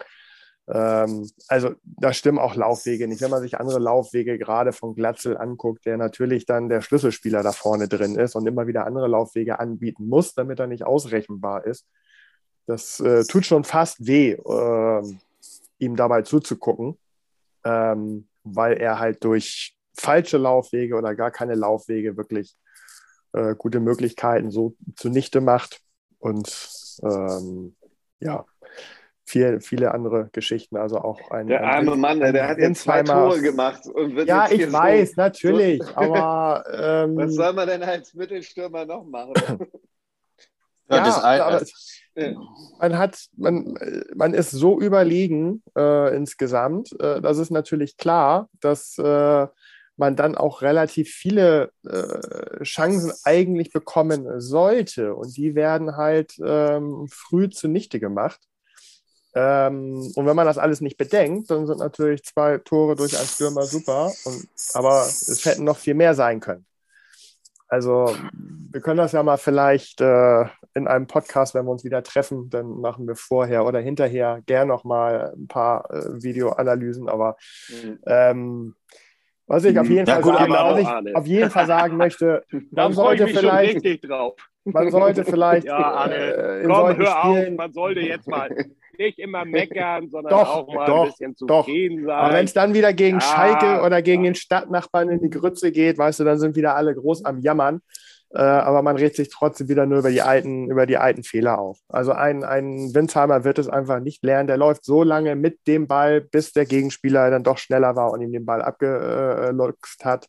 Ähm, 0.69 1.29
also 1.47 1.73
da 1.83 2.13
stimmen 2.13 2.39
auch 2.39 2.55
Laufwege 2.55 3.07
nicht. 3.07 3.21
Wenn 3.21 3.31
man 3.31 3.41
sich 3.41 3.59
andere 3.59 3.79
Laufwege 3.79 4.37
gerade 4.37 4.73
von 4.73 4.95
Glatzel 4.95 5.37
anguckt, 5.37 5.85
der 5.85 5.97
natürlich 5.97 6.45
dann 6.45 6.69
der 6.69 6.81
Schlüsselspieler 6.81 7.43
da 7.43 7.51
vorne 7.51 7.87
drin 7.87 8.15
ist 8.15 8.35
und 8.35 8.47
immer 8.47 8.67
wieder 8.67 8.85
andere 8.85 9.07
Laufwege 9.07 9.59
anbieten 9.59 10.07
muss, 10.07 10.33
damit 10.33 10.59
er 10.59 10.67
nicht 10.67 10.85
ausrechenbar 10.85 11.65
ist, 11.65 11.85
das 12.65 12.99
äh, 12.99 13.23
tut 13.23 13.45
schon 13.45 13.63
fast 13.63 14.05
weh, 14.05 14.31
äh, 14.31 15.01
ihm 15.79 15.95
dabei 15.95 16.23
zuzugucken, 16.23 16.97
ähm, 17.63 18.27
weil 18.43 18.73
er 18.73 18.99
halt 18.99 19.23
durch 19.23 19.77
falsche 19.93 20.37
Laufwege 20.37 20.95
oder 20.95 21.15
gar 21.15 21.31
keine 21.31 21.55
Laufwege 21.55 22.17
wirklich 22.17 22.55
äh, 23.33 23.55
gute 23.55 23.79
Möglichkeiten 23.79 24.51
so 24.51 24.75
zunichte 24.95 25.41
macht. 25.41 25.81
Und 26.19 26.69
ähm, 27.03 27.75
ja, 28.19 28.45
viel, 29.27 29.59
viele 29.59 29.93
andere 29.93 30.29
Geschichten. 30.31 30.77
Also 30.77 30.97
auch 30.99 31.31
ein. 31.31 31.47
Der 31.47 31.63
arme 31.63 31.93
ein, 31.93 31.99
Mann, 31.99 32.19
der 32.19 32.47
hat 32.47 32.57
jetzt 32.57 32.81
zwei 32.81 33.03
Tore 33.03 33.41
gemacht. 33.41 33.85
Und 33.85 34.15
wird 34.15 34.27
ja, 34.27 34.49
ich 34.49 34.71
weiß, 34.71 35.09
so, 35.09 35.21
natürlich. 35.21 35.81
aber. 35.95 36.63
Ähm, 36.73 37.17
was 37.17 37.35
soll 37.35 37.53
man 37.53 37.67
denn 37.67 37.83
als 37.83 38.13
Mittelstürmer 38.13 38.85
noch 38.85 39.05
machen? 39.05 39.35
ja, 40.89 41.03
das 41.03 41.23
aber, 41.23 41.61
man 42.79 42.97
hat, 42.97 43.19
man, 43.35 43.77
man 44.15 44.33
ist 44.33 44.51
so 44.51 44.79
überlegen 44.79 45.61
äh, 45.77 46.15
insgesamt. 46.15 46.99
Äh, 46.99 47.21
das 47.21 47.37
ist 47.37 47.51
natürlich 47.51 47.97
klar, 47.97 48.49
dass 48.61 48.97
äh, 48.97 49.47
man 49.97 50.15
dann 50.15 50.35
auch 50.35 50.61
relativ 50.61 51.09
viele 51.09 51.71
äh, 51.85 52.63
Chancen 52.63 53.11
eigentlich 53.23 53.71
bekommen 53.71 54.39
sollte. 54.39 55.15
Und 55.15 55.35
die 55.35 55.55
werden 55.55 55.97
halt 55.97 56.35
ähm, 56.43 57.07
früh 57.09 57.49
zunichte 57.49 57.99
gemacht. 57.99 58.39
Ähm, 59.33 60.11
und 60.15 60.25
wenn 60.25 60.35
man 60.35 60.47
das 60.47 60.57
alles 60.57 60.81
nicht 60.81 60.97
bedenkt, 60.97 61.51
dann 61.51 61.67
sind 61.67 61.79
natürlich 61.79 62.23
zwei 62.23 62.57
Tore 62.59 62.95
durch 62.95 63.17
einen 63.17 63.27
Stürmer 63.27 63.63
super. 63.63 64.11
Und, 64.25 64.47
aber 64.73 65.01
es 65.05 65.45
hätten 65.45 65.63
noch 65.63 65.77
viel 65.77 65.93
mehr 65.93 66.13
sein 66.13 66.39
können. 66.39 66.65
Also 67.67 68.15
wir 68.71 68.81
können 68.81 68.97
das 68.97 69.11
ja 69.11 69.23
mal 69.23 69.37
vielleicht 69.37 69.99
äh, 69.99 70.45
in 70.73 70.87
einem 70.87 71.07
Podcast, 71.07 71.53
wenn 71.53 71.65
wir 71.65 71.71
uns 71.71 71.83
wieder 71.83 72.01
treffen, 72.01 72.49
dann 72.49 72.79
machen 72.79 73.07
wir 73.07 73.15
vorher 73.15 73.65
oder 73.65 73.79
hinterher 73.79 74.41
gern 74.45 74.69
noch 74.69 74.85
mal 74.85 75.33
ein 75.35 75.47
paar 75.47 75.91
äh, 75.91 76.23
Videoanalysen. 76.23 77.09
Aber 77.09 77.35
mhm. 77.69 77.99
ähm, 78.05 78.75
was 79.47 79.63
ich 79.63 79.79
auf 79.79 79.89
jeden, 79.89 80.05
ja, 80.05 80.15
Fall, 80.15 80.21
gut, 80.21 80.37
sagen, 80.37 80.51
was 80.51 80.79
ich 80.79 81.15
auf 81.15 81.25
jeden 81.25 81.49
Fall 81.49 81.65
sagen 81.65 81.97
möchte, 81.97 82.43
man 82.71 82.93
sollte 82.93 83.27
vielleicht, 83.27 83.83
man 84.65 84.91
sollte 84.91 85.23
vielleicht, 85.23 85.65
ja, 85.65 86.05
äh, 86.05 86.63
komm, 86.65 86.97
hör 86.97 87.05
Spielen, 87.05 87.53
auf, 87.53 87.57
man 87.57 87.73
sollte 87.73 88.01
jetzt 88.01 88.27
mal 88.27 88.49
nicht 88.97 89.19
immer 89.19 89.45
meckern, 89.45 90.09
sondern 90.09 90.31
doch, 90.31 90.49
auch 90.49 90.73
mal 90.73 90.85
doch, 90.85 91.03
ein 91.03 91.09
bisschen 91.09 91.35
zufrieden 91.35 92.03
doch. 92.03 92.07
sein. 92.07 92.17
Aber 92.17 92.33
wenn 92.33 92.45
es 92.45 92.53
dann 92.53 92.73
wieder 92.73 92.93
gegen 92.93 93.19
ja, 93.19 93.21
Schalke 93.21 93.85
oder 93.85 94.01
gegen 94.01 94.23
den 94.23 94.35
Stadtnachbarn 94.35 95.09
in 95.09 95.21
die 95.21 95.29
Grütze 95.29 95.71
geht, 95.71 95.97
weißt 95.97 96.19
du, 96.19 96.23
dann 96.23 96.39
sind 96.39 96.55
wieder 96.55 96.75
alle 96.75 96.93
groß 96.93 97.23
am 97.25 97.39
Jammern. 97.39 97.81
Äh, 98.33 98.39
aber 98.39 98.81
man 98.81 98.97
regt 98.97 99.15
sich 99.15 99.29
trotzdem 99.29 99.69
wieder 99.69 99.85
nur 99.85 99.99
über 99.99 100.11
die 100.11 100.21
alten, 100.21 100.69
über 100.69 100.85
die 100.85 100.97
alten 100.97 101.23
Fehler 101.23 101.59
auf. 101.59 101.79
Also 101.87 102.11
ein, 102.11 102.43
ein 102.43 102.93
Winsheimer 102.93 103.43
wird 103.43 103.57
es 103.57 103.69
einfach 103.69 103.99
nicht 103.99 104.23
lernen. 104.23 104.47
Der 104.47 104.57
läuft 104.57 104.83
so 104.83 105.03
lange 105.03 105.35
mit 105.35 105.65
dem 105.67 105.87
Ball, 105.87 106.21
bis 106.21 106.51
der 106.51 106.65
Gegenspieler 106.65 107.29
dann 107.31 107.43
doch 107.43 107.57
schneller 107.57 107.95
war 107.95 108.11
und 108.11 108.21
ihm 108.21 108.31
den 108.31 108.45
Ball 108.45 108.61
abgeluchst 108.61 110.03
hat. 110.03 110.27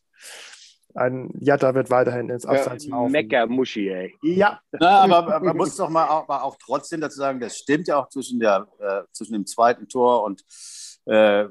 Ein 0.95 1.29
Jatta 1.39 1.75
wird 1.75 1.91
weiterhin 1.91 2.29
ins 2.29 2.45
Abseits 2.45 2.85
ja, 2.85 2.91
laufen. 2.91 3.11
Meckermuschi, 3.11 3.89
ey. 3.89 4.15
Ja. 4.21 4.59
Na, 4.71 5.01
aber 5.01 5.39
man 5.39 5.55
muss 5.55 5.75
doch 5.75 5.89
mal 5.89 6.07
auch, 6.07 6.27
auch, 6.27 6.57
trotzdem 6.63 7.01
dazu 7.01 7.17
sagen, 7.17 7.39
das 7.39 7.57
stimmt 7.57 7.87
ja 7.87 7.97
auch 7.97 8.09
zwischen, 8.09 8.39
der, 8.39 8.67
äh, 8.79 9.01
zwischen 9.11 9.33
dem 9.33 9.45
zweiten 9.45 9.87
Tor 9.87 10.23
und 10.23 10.43
äh, 11.05 11.45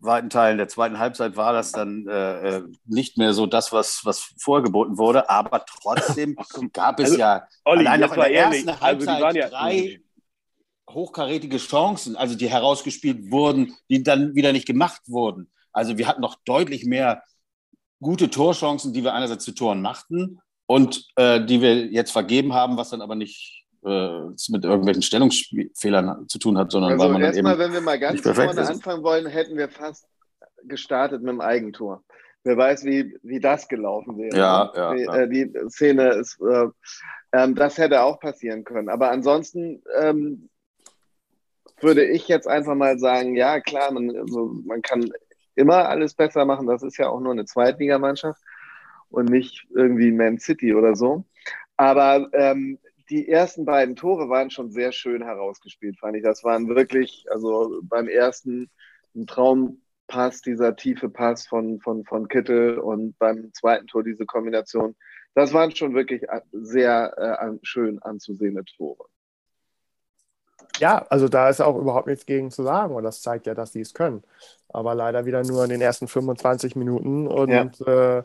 weiten 0.00 0.30
Teilen 0.30 0.58
der 0.58 0.68
zweiten 0.68 0.98
Halbzeit 0.98 1.36
war 1.36 1.52
das 1.52 1.72
dann 1.72 2.06
äh, 2.08 2.56
äh 2.56 2.62
nicht 2.86 3.18
mehr 3.18 3.32
so 3.32 3.46
das, 3.46 3.72
was, 3.72 4.00
was 4.04 4.32
vorgeboten 4.38 4.98
wurde. 4.98 5.28
Aber 5.30 5.64
trotzdem 5.64 6.36
gab 6.72 7.00
es 7.00 7.10
also, 7.10 7.18
ja 7.18 7.48
Olli, 7.64 7.86
allein 7.86 8.00
noch 8.00 8.12
in 8.12 8.20
der 8.20 8.34
ersten 8.34 8.68
also, 8.68 8.80
Halbzeit 8.80 9.22
also 9.22 9.38
ja 9.38 9.48
drei 9.48 10.00
hochkarätige 10.90 11.58
Chancen, 11.58 12.16
also 12.16 12.34
die 12.34 12.48
herausgespielt 12.48 13.30
wurden, 13.30 13.74
die 13.90 14.02
dann 14.02 14.34
wieder 14.34 14.52
nicht 14.52 14.66
gemacht 14.66 15.02
wurden. 15.06 15.50
Also 15.72 15.98
wir 15.98 16.08
hatten 16.08 16.22
noch 16.22 16.36
deutlich 16.44 16.84
mehr 16.84 17.22
gute 18.00 18.30
Torchancen, 18.30 18.92
die 18.92 19.04
wir 19.04 19.14
einerseits 19.14 19.44
zu 19.44 19.52
Toren 19.52 19.82
machten 19.82 20.40
und 20.66 21.06
äh, 21.16 21.44
die 21.44 21.60
wir 21.60 21.86
jetzt 21.86 22.10
vergeben 22.10 22.54
haben, 22.54 22.76
was 22.76 22.90
dann 22.90 23.02
aber 23.02 23.14
nicht 23.14 23.66
äh, 23.84 24.24
mit 24.48 24.64
irgendwelchen 24.64 25.02
Stellungsfehlern 25.02 26.28
zu 26.28 26.38
tun 26.38 26.58
hat, 26.58 26.70
sondern 26.72 26.92
also 26.92 27.04
weil 27.04 27.12
man 27.12 27.22
erstmal, 27.22 27.54
eben 27.54 27.62
wenn 27.62 27.72
wir 27.72 27.80
mal 27.80 27.98
ganz 27.98 28.20
vorne 28.20 28.60
ist. 28.60 28.70
anfangen 28.70 29.02
wollen, 29.02 29.26
hätten 29.26 29.56
wir 29.56 29.68
fast 29.68 30.06
gestartet 30.64 31.22
mit 31.22 31.30
dem 31.30 31.40
Eigentor. 31.40 32.02
Wer 32.44 32.56
weiß, 32.56 32.84
wie, 32.84 33.16
wie 33.22 33.40
das 33.40 33.68
gelaufen 33.68 34.16
wäre. 34.16 34.36
Ja, 34.36 34.72
ja, 34.74 34.94
die, 34.94 35.02
ja. 35.02 35.16
Äh, 35.16 35.28
die 35.28 35.52
Szene 35.68 36.10
ist, 36.10 36.40
äh, 36.40 36.66
ähm, 37.32 37.54
das 37.54 37.78
hätte 37.78 38.02
auch 38.02 38.20
passieren 38.20 38.64
können. 38.64 38.88
Aber 38.88 39.10
ansonsten 39.10 39.82
ähm, 40.00 40.48
würde 41.80 42.04
ich 42.04 42.28
jetzt 42.28 42.48
einfach 42.48 42.74
mal 42.74 42.98
sagen, 42.98 43.34
ja 43.34 43.60
klar, 43.60 43.92
man, 43.92 44.16
also 44.16 44.52
man 44.64 44.82
kann 44.82 45.10
immer 45.56 45.88
alles 45.88 46.14
besser 46.14 46.44
machen. 46.44 46.66
Das 46.66 46.82
ist 46.82 46.96
ja 46.96 47.08
auch 47.08 47.20
nur 47.20 47.32
eine 47.32 47.44
Zweitligamannschaft 47.44 48.40
und 49.10 49.28
nicht 49.28 49.66
irgendwie 49.74 50.12
Man 50.12 50.38
City 50.38 50.74
oder 50.74 50.94
so. 50.94 51.24
Aber 51.76 52.28
ähm, 52.32 52.78
die 53.10 53.28
ersten 53.28 53.64
beiden 53.64 53.96
Tore 53.96 54.28
waren 54.28 54.50
schon 54.50 54.70
sehr 54.70 54.92
schön 54.92 55.22
herausgespielt, 55.22 55.98
fand 55.98 56.16
ich. 56.16 56.22
Das 56.22 56.44
waren 56.44 56.68
wirklich, 56.68 57.26
also 57.30 57.80
beim 57.82 58.08
ersten 58.08 58.70
ein 59.14 59.26
Traumpass, 59.26 60.42
dieser 60.42 60.76
tiefe 60.76 61.08
Pass 61.08 61.46
von, 61.46 61.80
von, 61.80 62.04
von 62.04 62.28
Kittel 62.28 62.78
und 62.78 63.18
beim 63.18 63.52
zweiten 63.52 63.86
Tor 63.86 64.04
diese 64.04 64.26
Kombination. 64.26 64.94
Das 65.34 65.52
waren 65.52 65.74
schon 65.74 65.94
wirklich 65.94 66.26
sehr 66.52 67.16
äh, 67.16 67.58
schön 67.62 68.00
anzusehende 68.02 68.64
Tore. 68.64 69.06
Ja, 70.78 71.06
also 71.08 71.28
da 71.28 71.48
ist 71.48 71.60
auch 71.60 71.76
überhaupt 71.76 72.06
nichts 72.06 72.26
gegen 72.26 72.50
zu 72.50 72.62
sagen 72.62 72.94
und 72.94 73.02
das 73.02 73.22
zeigt 73.22 73.46
ja, 73.46 73.54
dass 73.54 73.72
sie 73.72 73.80
es 73.80 73.94
können. 73.94 74.22
Aber 74.68 74.94
leider 74.94 75.26
wieder 75.26 75.42
nur 75.42 75.64
in 75.64 75.70
den 75.70 75.80
ersten 75.80 76.08
25 76.08 76.76
Minuten 76.76 77.26
und 77.26 77.78
ja. 77.80 78.18
äh, 78.18 78.22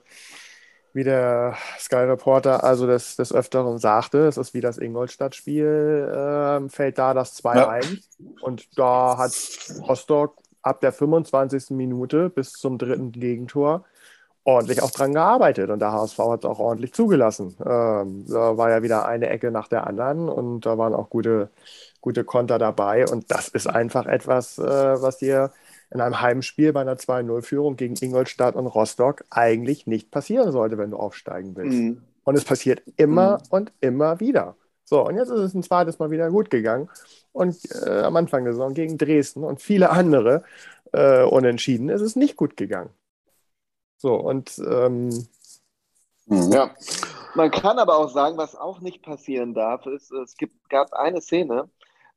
wie 0.94 1.04
der 1.04 1.56
Sky 1.80 1.96
Reporter 1.96 2.64
also 2.64 2.88
des, 2.88 3.16
des 3.16 3.34
Öfteren 3.34 3.80
sagte, 3.80 4.28
es 4.28 4.38
ist 4.38 4.54
wie 4.54 4.62
das 4.62 4.78
Ingolstadt-Spiel, 4.78 6.66
äh, 6.66 6.70
fällt 6.70 6.98
da 6.98 7.14
das 7.14 7.44
2-1 7.44 7.56
ja. 7.58 8.00
und 8.42 8.78
da 8.78 9.18
hat 9.18 9.32
Rostock 9.88 10.38
ab 10.62 10.82
der 10.82 10.94
25. 10.94 11.72
Minute 11.72 12.30
bis 12.30 12.54
zum 12.54 12.78
dritten 12.78 13.12
Gegentor 13.12 13.84
ordentlich 14.46 14.82
auch 14.82 14.92
dran 14.92 15.14
gearbeitet 15.14 15.70
und 15.70 15.80
der 15.80 15.94
HSV 15.94 16.20
hat 16.20 16.44
es 16.44 16.50
auch 16.50 16.60
ordentlich 16.60 16.94
zugelassen. 16.94 17.56
Ähm, 17.66 18.26
da 18.28 18.58
war 18.58 18.70
ja 18.70 18.84
wieder 18.84 19.06
eine 19.06 19.30
Ecke 19.30 19.52
nach 19.52 19.68
der 19.68 19.88
anderen 19.88 20.30
und 20.30 20.66
da 20.66 20.78
waren 20.78 20.94
auch 20.94 21.10
gute, 21.10 21.50
gute 22.02 22.24
Konter 22.24 22.60
dabei 22.60 23.08
und 23.08 23.32
das 23.32 23.48
ist 23.48 23.68
einfach 23.68 24.06
etwas, 24.06 24.58
äh, 24.58 24.64
was 25.02 25.18
dir 25.18 25.52
in 25.94 26.02
einem 26.02 26.20
Heimspiel 26.22 26.74
bei 26.74 26.82
einer 26.82 26.96
2-0-Führung 26.96 27.76
gegen 27.76 27.96
Ingolstadt 27.96 28.56
und 28.56 28.66
Rostock 28.66 29.24
eigentlich 29.30 29.86
nicht 29.86 30.10
passieren 30.10 30.52
sollte, 30.52 30.78
wenn 30.78 30.92
du 30.92 30.98
aufsteigen 30.98 31.56
willst. 31.56 31.78
Mhm. 31.78 32.02
Und 32.24 32.36
es 32.36 32.46
passiert 32.46 32.82
immer 32.98 33.38
mhm. 33.38 33.44
und 33.50 33.72
immer 33.80 34.20
wieder. 34.20 34.56
So, 34.86 35.06
und 35.06 35.18
jetzt 35.18 35.30
ist 35.30 35.40
es 35.40 35.54
ein 35.54 35.64
zweites 35.64 36.00
Mal 36.00 36.12
wieder 36.12 36.30
gut 36.32 36.50
gegangen. 36.50 36.90
Und 37.32 37.58
äh, 37.86 38.02
am 38.02 38.16
Anfang 38.16 38.44
der 38.44 38.54
Saison 38.54 38.74
gegen 38.74 38.98
Dresden 38.98 39.44
und 39.44 39.62
viele 39.62 39.92
andere 39.92 40.44
äh, 40.92 41.24
Unentschieden 41.24 41.90
ist 41.90 42.02
es 42.02 42.16
nicht 42.16 42.38
gut 42.38 42.58
gegangen. 42.58 42.90
So, 43.98 44.16
und 44.16 44.60
ähm, 44.60 45.10
mhm. 46.26 46.52
ja. 46.52 46.72
Man 47.36 47.50
kann 47.50 47.80
aber 47.80 47.98
auch 47.98 48.10
sagen, 48.10 48.38
was 48.38 48.56
auch 48.56 48.80
nicht 48.82 49.02
passieren 49.02 49.54
darf, 49.54 49.86
ist, 49.88 50.12
es 50.12 50.38
gibt, 50.38 50.70
gab 50.70 50.94
eine 50.94 51.22
Szene, 51.22 51.70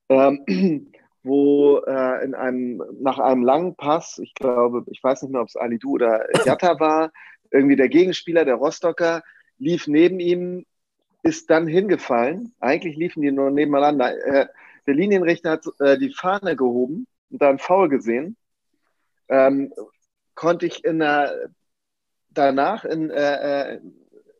ähm, 0.08 0.92
wo 1.26 1.78
äh, 1.78 2.24
in 2.24 2.34
einem, 2.34 2.82
nach 3.00 3.18
einem 3.18 3.42
langen 3.42 3.74
Pass, 3.74 4.18
ich 4.18 4.34
glaube, 4.34 4.84
ich 4.90 5.02
weiß 5.02 5.22
nicht 5.22 5.32
mehr, 5.32 5.42
ob 5.42 5.48
es 5.48 5.56
Alidu 5.56 5.94
oder 5.94 6.26
Jatta 6.44 6.78
war, 6.80 7.12
irgendwie 7.50 7.76
der 7.76 7.88
Gegenspieler, 7.88 8.44
der 8.44 8.54
Rostocker, 8.54 9.22
lief 9.58 9.88
neben 9.88 10.20
ihm, 10.20 10.66
ist 11.22 11.50
dann 11.50 11.66
hingefallen. 11.66 12.54
Eigentlich 12.60 12.96
liefen 12.96 13.22
die 13.22 13.32
nur 13.32 13.50
nebeneinander. 13.50 14.16
Äh, 14.24 14.46
der 14.86 14.94
Linienrichter 14.94 15.50
hat 15.50 15.66
äh, 15.80 15.98
die 15.98 16.12
Fahne 16.12 16.54
gehoben 16.54 17.06
und 17.30 17.42
da 17.42 17.48
einen 17.48 17.58
Foul 17.58 17.88
gesehen. 17.88 18.36
Ähm, 19.28 19.72
konnte 20.36 20.66
ich 20.66 20.84
in 20.84 21.00
der, 21.00 21.50
danach 22.30 22.84
in, 22.84 23.10
äh, 23.10 23.72
äh 23.74 23.80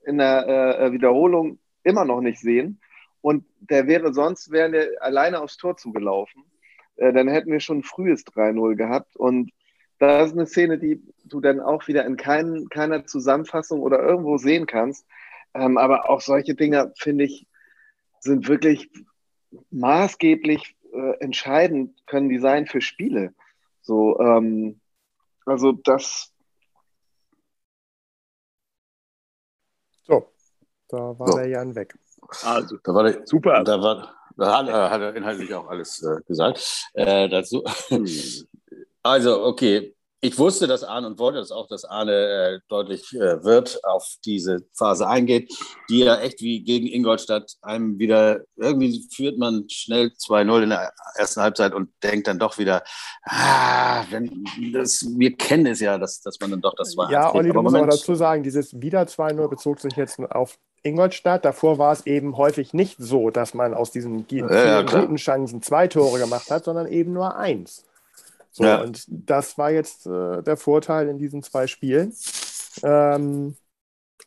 in 0.04 0.18
der 0.18 0.78
äh, 0.78 0.92
Wiederholung 0.92 1.58
immer 1.82 2.04
noch 2.04 2.20
nicht 2.20 2.38
sehen. 2.38 2.80
Und 3.22 3.44
der 3.58 3.88
wäre 3.88 4.14
sonst 4.14 4.52
wäre 4.52 4.70
der 4.70 4.88
alleine 5.00 5.40
aufs 5.40 5.56
Tor 5.56 5.76
zugelaufen. 5.76 6.44
Äh, 6.96 7.12
dann 7.12 7.28
hätten 7.28 7.52
wir 7.52 7.60
schon 7.60 7.78
ein 7.78 7.82
frühes 7.82 8.24
3-0 8.26 8.74
gehabt. 8.76 9.16
Und 9.16 9.52
da 9.98 10.22
ist 10.22 10.32
eine 10.32 10.46
Szene, 10.46 10.78
die 10.78 11.02
du 11.24 11.40
dann 11.40 11.60
auch 11.60 11.86
wieder 11.88 12.04
in 12.04 12.16
kein, 12.16 12.68
keiner 12.68 13.06
Zusammenfassung 13.06 13.80
oder 13.80 14.00
irgendwo 14.00 14.38
sehen 14.38 14.66
kannst. 14.66 15.06
Ähm, 15.54 15.78
aber 15.78 16.10
auch 16.10 16.20
solche 16.20 16.54
Dinge, 16.54 16.92
finde 16.98 17.24
ich, 17.24 17.46
sind 18.20 18.48
wirklich 18.48 18.90
maßgeblich 19.70 20.76
äh, 20.92 21.18
entscheidend, 21.20 22.06
können 22.06 22.28
die 22.28 22.38
sein 22.38 22.66
für 22.66 22.80
Spiele. 22.80 23.34
So, 23.80 24.18
ähm, 24.20 24.80
also 25.44 25.72
das. 25.72 26.32
So, 30.04 30.30
da 30.88 31.18
war 31.18 31.28
so. 31.28 31.38
der 31.38 31.48
Jan 31.48 31.74
weg. 31.74 31.94
Also, 32.44 32.76
da 32.82 32.94
war 32.94 33.04
der, 33.04 33.26
super. 33.26 33.62
Da, 33.64 33.80
war, 33.80 34.15
hat, 34.38 34.68
hat, 34.68 35.00
er 35.00 35.16
inhaltlich 35.16 35.54
auch 35.54 35.68
alles 35.68 36.02
äh, 36.02 36.20
gesagt. 36.26 36.88
Äh, 36.94 37.28
dazu. 37.28 37.64
Hm. 37.88 38.06
Also, 39.02 39.44
okay 39.44 39.95
ich 40.26 40.38
wusste, 40.38 40.66
dass 40.66 40.82
Arne 40.82 41.06
und 41.06 41.18
wollte 41.18 41.38
das 41.38 41.52
auch, 41.52 41.68
dass 41.68 41.84
Arne 41.84 42.12
äh, 42.12 42.60
deutlich 42.68 43.12
äh, 43.14 43.44
wird 43.44 43.84
auf 43.84 44.16
diese 44.24 44.66
Phase 44.74 45.06
eingeht, 45.06 45.52
die 45.88 46.00
ja 46.00 46.16
echt 46.16 46.40
wie 46.40 46.64
gegen 46.64 46.88
Ingolstadt 46.88 47.54
einem 47.62 47.98
wieder, 47.98 48.40
irgendwie 48.56 49.06
führt 49.14 49.38
man 49.38 49.68
schnell 49.68 50.08
2-0 50.08 50.64
in 50.64 50.70
der 50.70 50.92
ersten 51.14 51.42
Halbzeit 51.42 51.74
und 51.74 51.90
denkt 52.02 52.26
dann 52.26 52.38
doch 52.38 52.58
wieder, 52.58 52.82
ah, 53.24 54.04
wenn 54.10 54.44
das, 54.72 55.06
wir 55.16 55.36
kennen 55.36 55.66
es 55.66 55.80
ja, 55.80 55.96
dass, 55.96 56.20
dass 56.20 56.40
man 56.40 56.50
dann 56.50 56.60
doch 56.60 56.74
das 56.74 56.96
war. 56.96 57.10
Ja, 57.10 57.32
Olli, 57.32 57.52
du 57.52 57.62
musst 57.62 57.76
aber 57.76 57.86
dazu 57.86 58.14
sagen, 58.16 58.42
dieses 58.42 58.80
wieder 58.80 59.02
2-0 59.02 59.48
bezog 59.48 59.80
sich 59.80 59.94
jetzt 59.94 60.18
auf 60.18 60.58
Ingolstadt. 60.82 61.44
Davor 61.44 61.78
war 61.78 61.92
es 61.92 62.04
eben 62.06 62.36
häufig 62.36 62.74
nicht 62.74 62.96
so, 62.98 63.30
dass 63.30 63.54
man 63.54 63.74
aus 63.74 63.92
diesen 63.92 64.26
ja, 64.30 64.82
guten 64.82 65.16
Chancen 65.16 65.62
zwei 65.62 65.86
Tore 65.86 66.18
gemacht 66.18 66.50
hat, 66.50 66.64
sondern 66.64 66.86
eben 66.88 67.12
nur 67.12 67.36
eins. 67.36 67.84
So, 68.56 68.64
ja. 68.64 68.80
Und 68.80 69.04
das 69.08 69.58
war 69.58 69.70
jetzt 69.70 70.06
äh, 70.06 70.42
der 70.42 70.56
Vorteil 70.56 71.08
in 71.08 71.18
diesen 71.18 71.42
zwei 71.42 71.66
Spielen. 71.66 72.14
Ähm, 72.82 73.54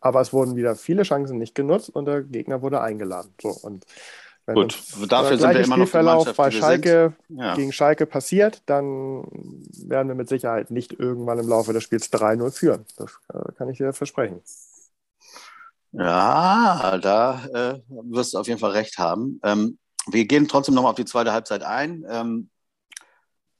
aber 0.01 0.21
es 0.21 0.31
wurden 0.31 0.55
wieder 0.55 0.75
viele 0.75 1.01
Chancen 1.01 1.39
nicht 1.39 1.55
genutzt 1.55 1.89
und 1.89 2.05
der 2.05 2.21
Gegner 2.21 2.61
wurde 2.61 2.79
eingeladen. 2.79 3.33
So, 3.41 3.49
und 3.49 3.85
wenn 4.45 4.53
Gut, 4.53 4.83
dafür 5.07 5.39
sind 5.39 5.49
wir 5.49 5.61
immer 5.61 5.77
noch 5.77 5.87
Spielverlauf 5.87 6.35
bei 6.35 6.51
Schalke 6.51 7.13
ja. 7.29 7.55
gegen 7.55 7.71
Schalke 7.71 8.05
passiert, 8.05 8.61
dann 8.67 9.23
werden 9.87 10.09
wir 10.09 10.15
mit 10.15 10.29
Sicherheit 10.29 10.69
nicht 10.69 10.93
irgendwann 10.93 11.39
im 11.39 11.47
Laufe 11.47 11.73
des 11.73 11.83
Spiels 11.83 12.13
3-0 12.13 12.51
führen. 12.51 12.85
Das 12.97 13.17
äh, 13.33 13.51
kann 13.53 13.67
ich 13.69 13.79
dir 13.79 13.93
versprechen. 13.93 14.43
Ja, 15.91 16.99
da 17.01 17.45
äh, 17.51 17.79
wirst 17.89 18.35
du 18.35 18.37
auf 18.37 18.47
jeden 18.47 18.59
Fall 18.59 18.71
recht 18.71 18.99
haben. 18.99 19.39
Ähm, 19.43 19.79
wir 20.05 20.25
gehen 20.25 20.47
trotzdem 20.47 20.75
nochmal 20.75 20.91
auf 20.91 20.97
die 20.97 21.05
zweite 21.05 21.33
Halbzeit 21.33 21.63
ein. 21.63 22.05
Ähm, 22.07 22.49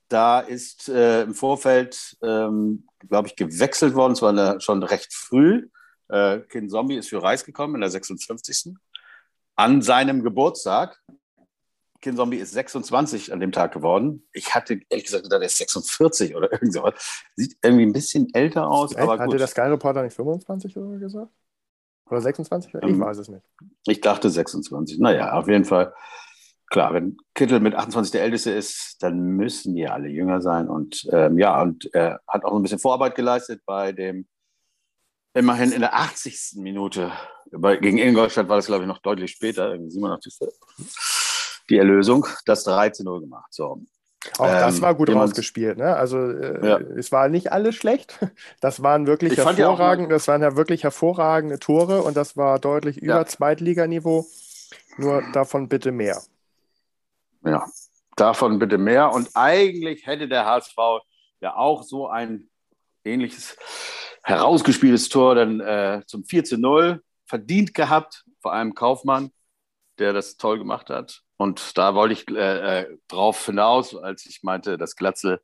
da 0.10 0.40
ist 0.40 0.90
äh, 0.90 1.24
im 1.24 1.34
Vorfeld, 1.34 2.18
ähm, 2.22 2.88
glaube 3.08 3.28
ich, 3.28 3.36
gewechselt 3.36 3.94
worden, 3.94 4.16
zwar 4.16 4.60
schon 4.60 4.84
recht 4.84 5.14
früh. 5.14 5.70
Äh, 6.10 6.40
Kin 6.42 6.70
Zombie 6.70 6.98
ist 6.98 7.10
für 7.10 7.22
Reis 7.22 7.46
gekommen 7.46 7.76
in 7.76 7.82
der 7.82 7.90
56. 7.90 8.74
An 9.56 9.82
seinem 9.82 10.24
Geburtstag. 10.24 11.00
Kin 12.02 12.16
Zombie 12.16 12.38
ist 12.38 12.52
26 12.52 13.32
an 13.34 13.40
dem 13.40 13.52
Tag 13.52 13.74
geworden. 13.74 14.28
Ich 14.34 14.56
hatte 14.56 14.80
ehrlich 14.90 15.06
gesagt 15.06 15.24
gedacht, 15.24 15.42
er 15.42 15.48
ist 15.48 15.58
46 15.58 16.36
oder 16.36 16.52
irgend 16.52 16.74
sowas. 16.74 17.24
Sieht 17.36 17.58
irgendwie 17.62 17.86
ein 17.86 17.94
bisschen 17.94 18.34
älter 18.34 18.68
aus. 18.68 18.92
Echt? 18.92 19.02
aber 19.02 19.18
gut. 19.18 19.28
Hatte 19.28 19.38
der 19.38 19.48
Sky 19.48 19.62
Reporter 19.62 20.04
nicht 20.04 20.16
25 20.16 20.76
oder 20.78 20.98
gesagt? 20.98 21.32
Oder 22.10 22.22
26? 22.22 22.74
Ich 22.74 22.84
ähm, 22.84 23.00
weiß 23.00 23.18
es 23.20 23.28
nicht. 23.30 23.46
Ich 23.86 24.02
dachte 24.02 24.30
26. 24.30 24.98
Naja, 25.00 25.34
auf 25.34 25.48
jeden 25.48 25.66
Fall 25.66 25.94
klar, 26.70 26.94
wenn 26.94 27.18
Kittel 27.36 27.60
mit 27.60 27.76
28 27.76 28.12
der 28.12 28.24
Älteste 28.24 28.52
ist, 28.52 28.98
dann 29.02 29.20
müssen 29.20 29.76
die 29.76 29.88
alle 29.88 30.08
jünger 30.08 30.42
sein. 30.42 30.68
Und 30.68 31.08
ähm, 31.12 31.38
ja, 31.38 31.62
und 31.62 31.94
er 31.94 32.22
hat 32.28 32.46
auch 32.46 32.56
ein 32.56 32.62
bisschen 32.62 32.80
Vorarbeit 32.80 33.16
geleistet 33.16 33.62
bei 33.66 33.92
dem, 33.92 34.28
immerhin 35.34 35.72
in 35.72 35.82
der 35.82 35.96
80. 35.96 36.54
Minute. 36.58 37.12
Bei, 37.52 37.78
gegen 37.78 37.98
Ingolstadt 37.98 38.48
war 38.48 38.58
das, 38.58 38.68
glaube 38.68 38.84
ich, 38.84 38.88
noch 38.88 39.00
deutlich 39.00 39.32
später, 39.32 39.72
87. 39.78 40.38
Die 41.70 41.78
Erlösung, 41.78 42.26
das 42.46 42.66
13-0 42.66 43.20
gemacht. 43.22 43.54
So. 43.54 43.82
Auch 44.38 44.48
ähm, 44.48 44.54
das 44.54 44.82
war 44.82 44.96
gut 44.96 45.10
rausgespielt. 45.10 45.78
Ne? 45.78 45.96
Also 45.96 46.18
äh, 46.18 46.68
ja. 46.68 46.78
es 46.98 47.12
war 47.12 47.30
nicht 47.30 47.52
alles 47.52 47.76
schlecht. 47.76 48.20
Das 48.60 48.84
waren 48.84 49.08
wirklich 49.08 49.34
ich 49.34 49.38
hervorragende, 49.38 50.14
das 50.14 50.28
waren 50.28 50.42
ja 50.42 50.58
wirklich 50.58 50.84
hervorragende 50.84 51.60
Tore 51.60 52.02
und 52.02 52.18
das 52.18 52.36
war 52.36 52.60
deutlich 52.60 52.98
über 52.98 53.16
ja. 53.16 53.26
Zweitliganiveau. 53.26 54.28
Nur 54.98 55.24
davon 55.32 55.70
bitte 55.70 55.94
mehr. 55.94 56.22
Ja, 57.46 57.66
davon 58.16 58.60
bitte 58.60 58.78
mehr. 58.78 59.12
Und 59.12 59.30
eigentlich 59.34 60.06
hätte 60.06 60.28
der 60.28 60.46
HSV 60.46 60.76
ja 61.42 61.56
auch 61.56 61.84
so 61.84 62.08
ein 62.08 62.50
ähnliches 63.04 63.58
herausgespieltes 64.24 65.10
Tor 65.10 65.36
dann 65.36 65.60
äh, 65.60 66.02
zum 66.06 66.24
4 66.26 66.44
zu 66.44 66.58
0 66.58 67.02
verdient 67.26 67.74
gehabt, 67.74 68.26
vor 68.42 68.54
allem 68.54 68.74
Kaufmann, 68.74 69.32
der 69.98 70.14
das 70.14 70.38
toll 70.38 70.58
gemacht 70.58 70.90
hat. 70.90 71.22
Und 71.38 71.78
da 71.78 71.96
wollte 71.96 72.14
ich 72.14 72.30
äh, 72.30 72.82
äh, 72.82 72.98
drauf 73.08 73.46
hinaus, 73.46 73.96
als 73.96 74.26
ich 74.26 74.44
meinte, 74.44 74.78
dass 74.78 74.96
Glatzel 74.96 75.42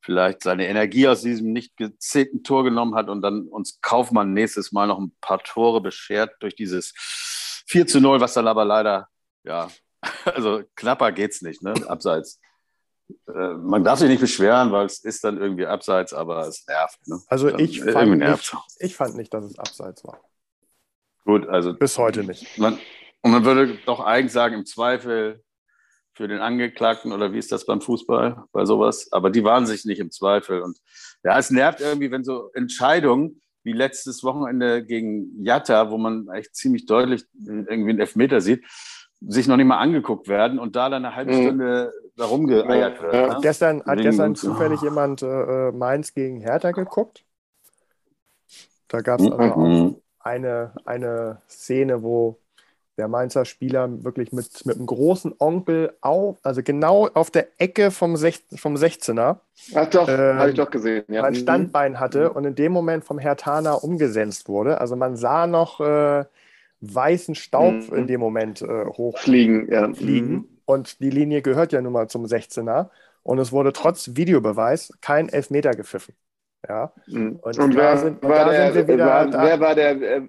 vielleicht 0.00 0.42
seine 0.42 0.68
Energie 0.68 1.08
aus 1.08 1.22
diesem 1.22 1.52
nicht 1.52 1.76
gezählten 1.76 2.42
Tor 2.42 2.64
genommen 2.64 2.94
hat 2.94 3.08
und 3.08 3.22
dann 3.22 3.48
uns 3.48 3.80
Kaufmann 3.80 4.32
nächstes 4.32 4.72
Mal 4.72 4.86
noch 4.86 4.98
ein 4.98 5.14
paar 5.20 5.42
Tore 5.42 5.80
beschert 5.80 6.34
durch 6.40 6.54
dieses 6.54 6.92
4 7.66 7.86
zu 7.86 8.00
0, 8.00 8.20
was 8.20 8.34
dann 8.34 8.48
aber 8.48 8.64
leider 8.64 9.08
ja, 9.44 9.68
Also 10.24 10.62
knapper 10.76 11.12
geht's 11.12 11.42
nicht, 11.42 11.62
ne? 11.62 11.74
Abseits. 11.88 12.40
Äh, 13.28 13.54
man 13.54 13.84
darf 13.84 13.98
sich 13.98 14.08
nicht 14.08 14.20
beschweren, 14.20 14.72
weil 14.72 14.86
es 14.86 14.98
ist 15.00 15.24
dann 15.24 15.38
irgendwie 15.38 15.66
abseits, 15.66 16.12
aber 16.12 16.46
es 16.46 16.66
nervt. 16.66 17.06
Ne? 17.06 17.20
Also 17.28 17.56
ich 17.58 17.82
fand, 17.82 18.18
nicht, 18.18 18.56
ich 18.78 18.96
fand 18.96 19.16
nicht, 19.16 19.32
dass 19.34 19.44
es 19.44 19.58
abseits 19.58 20.04
war. 20.04 20.20
Gut, 21.24 21.48
also. 21.48 21.74
Bis 21.74 21.98
heute 21.98 22.24
nicht. 22.24 22.58
Man, 22.58 22.78
und 23.22 23.30
man 23.30 23.44
würde 23.44 23.78
doch 23.86 24.00
eigentlich 24.00 24.32
sagen, 24.32 24.54
im 24.54 24.66
Zweifel 24.66 25.42
für 26.14 26.28
den 26.28 26.40
Angeklagten 26.40 27.12
oder 27.12 27.32
wie 27.32 27.38
ist 27.38 27.52
das 27.52 27.64
beim 27.64 27.80
Fußball, 27.80 28.44
bei 28.52 28.64
sowas? 28.64 29.10
Aber 29.12 29.30
die 29.30 29.44
waren 29.44 29.66
sich 29.66 29.84
nicht 29.84 29.98
im 29.98 30.10
Zweifel. 30.10 30.60
Und 30.60 30.78
ja, 31.24 31.38
es 31.38 31.50
nervt 31.50 31.80
irgendwie, 31.80 32.10
wenn 32.10 32.24
so 32.24 32.50
Entscheidungen 32.54 33.40
wie 33.64 33.72
letztes 33.72 34.24
Wochenende 34.24 34.84
gegen 34.84 35.42
Jatta, 35.42 35.90
wo 35.90 35.96
man 35.96 36.28
echt 36.34 36.54
ziemlich 36.56 36.86
deutlich 36.86 37.24
irgendwie 37.46 37.90
einen 37.90 38.00
Elfmeter 38.00 38.40
sieht, 38.40 38.64
sich 39.28 39.46
noch 39.46 39.56
nicht 39.56 39.66
mal 39.66 39.78
angeguckt 39.78 40.28
werden 40.28 40.58
und 40.58 40.76
da 40.76 40.88
dann 40.88 41.04
eine 41.04 41.14
halbe 41.14 41.32
mhm. 41.32 41.42
Stunde 41.42 41.92
mhm. 41.94 42.10
da 42.16 42.24
rumgeeiert 42.24 43.02
wird. 43.02 43.14
Ja. 43.14 43.26
Ne? 43.34 43.38
Gestern, 43.42 43.82
hat 43.84 43.98
gestern 44.00 44.34
zufällig 44.34 44.80
oh. 44.82 44.84
jemand 44.84 45.22
äh, 45.22 45.68
äh, 45.68 45.72
Mainz 45.72 46.14
gegen 46.14 46.40
Hertha 46.40 46.72
geguckt. 46.72 47.24
Da 48.88 49.00
gab 49.00 49.20
es 49.20 49.26
mhm. 49.26 49.32
also 49.32 49.54
auch 49.54 49.94
eine, 50.20 50.72
eine 50.84 51.40
Szene, 51.48 52.02
wo 52.02 52.38
der 52.98 53.08
Mainzer 53.08 53.44
Spieler 53.44 54.04
wirklich 54.04 54.32
mit, 54.32 54.66
mit 54.66 54.76
einem 54.76 54.86
großen 54.86 55.34
Onkel 55.38 55.96
auf, 56.02 56.36
also 56.42 56.62
genau 56.62 57.08
auf 57.14 57.30
der 57.30 57.48
Ecke 57.58 57.90
vom, 57.90 58.16
Sech, 58.16 58.44
vom 58.54 58.74
16er. 58.74 59.38
Ach 59.74 59.86
doch, 59.86 60.08
ähm, 60.08 60.38
habe 60.38 60.50
ich 60.50 60.56
doch 60.56 60.70
gesehen. 60.70 61.04
Ja. 61.08 61.24
Ein 61.24 61.32
mhm. 61.32 61.38
Standbein 61.38 62.00
hatte 62.00 62.30
mhm. 62.30 62.36
und 62.36 62.44
in 62.44 62.54
dem 62.54 62.72
Moment 62.72 63.04
vom 63.04 63.18
Herr 63.18 63.36
Tana 63.36 63.72
umgesetzt 63.72 64.48
wurde. 64.48 64.80
Also 64.80 64.96
man 64.96 65.16
sah 65.16 65.46
noch 65.46 65.80
äh, 65.80 66.24
weißen 66.82 67.34
Staub 67.34 67.90
mhm. 67.90 67.96
in 67.96 68.06
dem 68.06 68.20
Moment 68.20 68.60
äh, 68.60 68.84
hochfliegen. 68.86 69.70
Ja. 69.70 69.92
Fliegen. 69.94 70.32
Mhm. 70.32 70.48
Und 70.64 71.00
die 71.00 71.10
Linie 71.10 71.42
gehört 71.42 71.72
ja 71.72 71.80
nun 71.80 71.92
mal 71.92 72.08
zum 72.08 72.24
16er. 72.24 72.90
Und 73.22 73.38
es 73.38 73.52
wurde 73.52 73.72
trotz 73.72 74.10
Videobeweis 74.14 74.92
kein 75.00 75.28
Elfmeter 75.28 75.70
gepfiffen. 75.72 76.14
Ja. 76.68 76.92
Mhm. 77.06 77.38
Und, 77.42 77.58
und 77.58 77.76
wer, 77.76 77.96
sind, 77.98 78.22
war 78.22 78.50
der, 78.50 78.88
wieder, 78.88 79.06
war, 79.06 79.26
da, 79.26 79.42
wer 79.44 79.60
war 79.60 79.74
der 79.74 79.90
äh, 80.02 80.22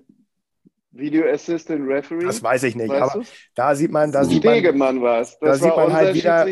Video 0.91 1.27
Assistant 1.27 1.87
Referee? 1.87 2.25
Das 2.25 2.41
weiß 2.41 2.63
ich 2.63 2.75
nicht, 2.75 2.89
weißt 2.89 3.01
aber 3.01 3.13
du's? 3.19 3.31
da 3.55 3.75
sieht 3.75 3.91
man, 3.91 4.11
da 4.11 4.23
sieht 4.23 4.43
man, 4.43 4.53
Stegemann 4.53 5.01
war 5.01 5.21
es. 5.21 5.37
Das 5.39 5.59
da 5.59 5.65
sieht 5.65 5.75
man 5.75 5.93
halt 5.93 6.13
wieder 6.13 6.47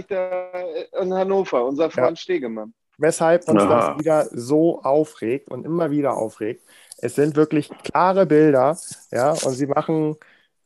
in 1.00 1.14
Hannover, 1.14 1.66
unser 1.66 1.90
Freund 1.92 2.18
ja. 2.18 2.22
Stegemann. 2.22 2.74
Weshalb 2.98 3.48
uns 3.48 3.62
Aha. 3.64 3.90
das 3.90 4.00
wieder 4.00 4.28
so 4.32 4.82
aufregt 4.82 5.50
und 5.50 5.66
immer 5.66 5.90
wieder 5.90 6.16
aufregt. 6.16 6.64
Es 7.02 7.16
sind 7.16 7.36
wirklich 7.36 7.70
klare 7.84 8.26
Bilder, 8.26 8.78
ja, 9.12 9.32
und 9.32 9.54
sie 9.54 9.66
machen, 9.68 10.16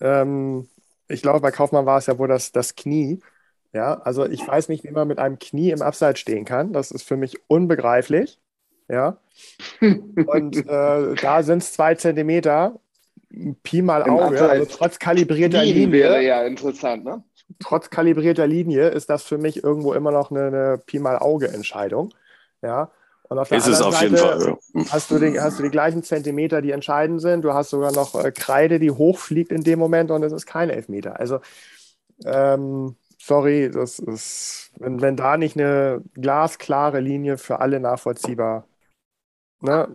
ähm, 0.02 0.68
ich 1.08 1.22
glaube, 1.22 1.40
bei 1.40 1.52
Kaufmann 1.52 1.86
war 1.86 1.98
es 1.98 2.08
ja 2.08 2.18
wohl 2.18 2.28
das, 2.28 2.52
das 2.52 2.76
Knie. 2.76 3.22
Ja, 3.74 3.96
also 4.02 4.26
ich 4.26 4.48
weiß 4.48 4.70
nicht, 4.70 4.84
wie 4.84 4.92
man 4.92 5.08
mit 5.08 5.20
einem 5.20 5.40
Knie 5.40 5.72
im 5.72 5.82
Abseits 5.82 6.20
stehen 6.20 6.46
kann. 6.46 6.72
Das 6.74 6.92
ist 6.92 7.04
für 7.04 7.18
mich 7.18 7.40
unbegreiflich. 7.48 8.40
Ja. 8.88 9.18
Und 9.82 10.58
äh, 10.58 11.16
da 11.16 11.44
sind 11.44 11.60
es 11.60 11.74
zwei 11.74 11.96
Zentimeter 11.96 12.80
Pi 13.64 13.82
mal 13.82 14.04
Auge, 14.04 14.48
also 14.48 14.66
trotz 14.66 15.00
kalibrierter 15.00 15.64
Linie. 15.64 15.86
Linie. 15.86 16.04
wäre 16.04 16.24
ja 16.24 16.44
interessant, 16.44 17.04
ne? 17.04 17.24
Trotz 17.60 17.90
kalibrierter 17.90 18.48
Linie 18.48 18.90
ist 18.90 19.10
das 19.10 19.24
für 19.24 19.38
mich 19.38 19.64
irgendwo 19.64 19.94
immer 19.94 20.12
noch 20.12 20.32
eine, 20.32 20.48
eine 20.48 20.82
Pi 20.86 21.00
mal 21.00 21.18
Auge-Entscheidung. 21.18 22.14
Ja. 22.62 22.92
Und 23.28 23.40
auf 23.40 23.50
der 23.50 23.58
ist 23.58 23.68
anderen 23.68 23.92
Seite 23.92 24.18
Fall, 24.18 24.58
ja. 24.74 24.86
hast, 24.92 25.12
du 25.12 25.20
die, 25.20 25.40
hast 25.40 25.60
du 25.60 25.64
die 25.64 25.70
gleichen 25.70 26.04
Zentimeter, 26.04 26.62
die 26.62 26.72
entscheidend 26.72 27.22
sind. 27.22 27.44
Du 27.44 27.54
hast 27.54 27.72
sogar 27.72 27.92
noch 27.92 28.14
äh, 28.16 28.32
Kreide, 28.32 28.80
die 28.80 28.92
hochfliegt 28.92 29.52
in 29.52 29.64
dem 29.64 29.80
Moment 29.80 30.12
und 30.12 30.24
es 30.24 30.32
ist 30.32 30.46
kein 30.46 30.70
Elfmeter. 30.70 31.20
Also, 31.20 31.40
ähm, 32.24 32.96
sorry, 33.20 33.72
das 33.72 34.00
ist, 34.00 34.72
wenn, 34.80 35.02
wenn 35.02 35.16
da 35.16 35.38
nicht 35.38 35.58
eine 35.58 36.04
glasklare 36.14 37.00
Linie 37.00 37.38
für 37.38 37.60
alle 37.60 37.80
nachvollziehbar. 37.80 38.68
Ne? 39.62 39.88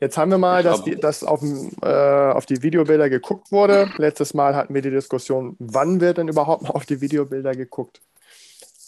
Jetzt 0.00 0.18
haben 0.18 0.30
wir 0.30 0.38
mal, 0.38 0.62
dass, 0.62 0.84
dass 1.00 1.24
auf, 1.24 1.42
äh, 1.82 1.86
auf 1.86 2.46
die 2.46 2.62
Videobilder 2.62 3.08
geguckt 3.08 3.50
wurde. 3.50 3.90
Letztes 3.96 4.34
Mal 4.34 4.54
hatten 4.54 4.74
wir 4.74 4.82
die 4.82 4.90
Diskussion, 4.90 5.56
wann 5.58 6.00
wird 6.00 6.18
denn 6.18 6.28
überhaupt 6.28 6.62
mal 6.62 6.70
auf 6.70 6.86
die 6.86 7.00
Videobilder 7.00 7.52
geguckt? 7.52 8.00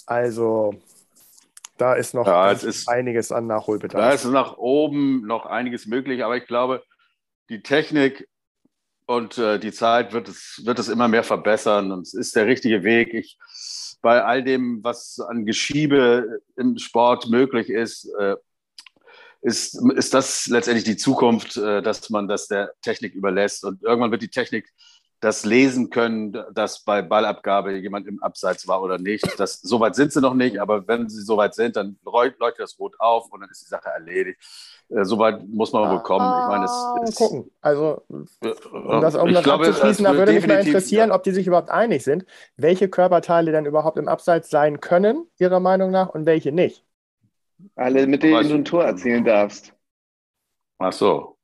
Also, 0.04 0.74
da 1.76 1.94
ist 1.94 2.14
noch 2.14 2.26
ja, 2.26 2.50
ist, 2.50 2.88
einiges 2.88 3.32
an 3.32 3.46
Nachholbedarf. 3.46 4.02
Da 4.02 4.12
ist 4.12 4.24
nach 4.24 4.56
oben 4.56 5.26
noch 5.26 5.46
einiges 5.46 5.86
möglich, 5.86 6.24
aber 6.24 6.36
ich 6.36 6.46
glaube, 6.46 6.82
die 7.48 7.62
Technik 7.62 8.28
und 9.06 9.38
äh, 9.38 9.58
die 9.58 9.72
Zeit 9.72 10.12
wird 10.12 10.28
es, 10.28 10.62
wird 10.64 10.78
es 10.78 10.88
immer 10.88 11.08
mehr 11.08 11.22
verbessern 11.22 11.92
und 11.92 12.02
es 12.02 12.14
ist 12.14 12.34
der 12.34 12.46
richtige 12.46 12.82
Weg. 12.82 13.14
Ich, 13.14 13.38
bei 14.02 14.22
all 14.24 14.42
dem, 14.42 14.82
was 14.82 15.20
an 15.20 15.46
Geschiebe 15.46 16.40
im 16.56 16.76
Sport 16.78 17.28
möglich 17.28 17.70
ist, 17.70 18.10
äh, 18.18 18.36
ist, 19.42 19.80
ist 19.94 20.12
das 20.12 20.46
letztendlich 20.48 20.84
die 20.84 20.96
Zukunft, 20.96 21.56
äh, 21.56 21.82
dass 21.82 22.10
man 22.10 22.26
das 22.26 22.48
der 22.48 22.72
Technik 22.82 23.14
überlässt. 23.14 23.64
Und 23.64 23.82
irgendwann 23.82 24.10
wird 24.10 24.22
die 24.22 24.28
Technik 24.28 24.68
das 25.20 25.44
lesen 25.44 25.88
können, 25.90 26.36
dass 26.52 26.80
bei 26.80 27.00
Ballabgabe 27.00 27.76
jemand 27.76 28.06
im 28.06 28.22
Abseits 28.22 28.68
war 28.68 28.82
oder 28.82 28.98
nicht. 28.98 29.24
Das, 29.38 29.60
so 29.60 29.80
weit 29.80 29.94
sind 29.94 30.12
sie 30.12 30.20
noch 30.20 30.34
nicht, 30.34 30.60
aber 30.60 30.86
wenn 30.86 31.08
sie 31.08 31.22
so 31.22 31.36
weit 31.38 31.54
sind, 31.54 31.76
dann 31.76 31.98
leuchtet 32.04 32.58
das 32.58 32.78
Rot 32.78 32.94
auf 32.98 33.32
und 33.32 33.40
dann 33.40 33.50
ist 33.50 33.62
die 33.62 33.68
Sache 33.68 33.88
erledigt. 33.88 34.38
Äh, 34.90 35.04
so 35.04 35.18
weit 35.18 35.46
muss 35.48 35.72
man 35.72 35.90
wohl 35.90 36.02
kommen. 36.02 36.26
Ich 36.26 36.48
meine, 36.48 36.64
es 36.64 36.70
ah, 36.70 37.00
ist, 37.02 37.16
gucken. 37.16 37.50
Also, 37.62 38.02
um 38.08 39.00
das, 39.00 39.14
um 39.14 39.32
das 39.32 39.42
glaube, 39.42 39.66
abzuschließen, 39.66 40.04
da 40.04 40.14
würde 40.14 40.32
mich 40.32 40.46
mal 40.46 40.64
interessieren, 40.66 41.10
ob 41.10 41.22
die 41.22 41.32
sich 41.32 41.46
überhaupt 41.46 41.70
einig 41.70 42.04
sind, 42.04 42.26
welche 42.56 42.88
Körperteile 42.88 43.52
denn 43.52 43.64
überhaupt 43.64 43.96
im 43.96 44.08
Abseits 44.08 44.50
sein 44.50 44.80
können, 44.80 45.26
Ihrer 45.38 45.60
Meinung 45.60 45.90
nach, 45.90 46.10
und 46.10 46.26
welche 46.26 46.52
nicht. 46.52 46.84
Alle, 47.74 48.06
mit 48.06 48.22
denen 48.22 48.48
du 48.48 48.54
ein 48.54 48.64
Tor 48.64 48.84
erzielen 48.84 49.24
darfst. 49.24 49.72
Ach 50.78 50.92
so. 50.92 51.38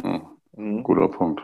Hm. 0.00 0.82
Guter 0.82 1.08
Punkt. 1.08 1.42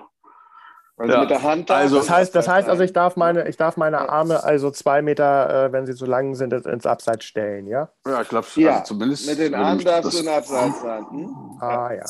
Also 1.00 1.14
ja. 1.14 1.20
mit 1.20 1.30
der 1.30 1.42
Hand. 1.42 1.70
Also, 1.70 1.96
das 1.96 2.10
heißt, 2.10 2.34
das 2.34 2.46
heißt 2.46 2.68
also, 2.68 2.82
ich 2.82 2.92
darf 2.92 3.16
meine, 3.16 3.48
ich 3.48 3.56
darf 3.56 3.78
meine 3.78 4.10
Arme 4.10 4.44
also 4.44 4.70
zwei 4.70 5.00
Meter, 5.00 5.68
äh, 5.68 5.72
wenn 5.72 5.86
sie 5.86 5.94
zu 5.94 6.04
lang 6.04 6.34
sind, 6.34 6.52
ins 6.52 6.84
Abseits 6.84 7.24
stellen, 7.24 7.66
ja? 7.68 7.88
Ja, 8.06 8.20
ich 8.20 8.28
glaube, 8.28 8.46
ja. 8.56 8.72
Also 8.72 8.84
zumindest. 8.84 9.26
Mit 9.26 9.38
den 9.38 9.54
Armen 9.54 9.82
darfst 9.82 10.12
du 10.12 10.18
in 10.18 10.28
Abseits 10.28 10.82
sein. 10.82 11.06
Hm? 11.10 11.58
Ah, 11.58 11.90
ja. 11.94 12.04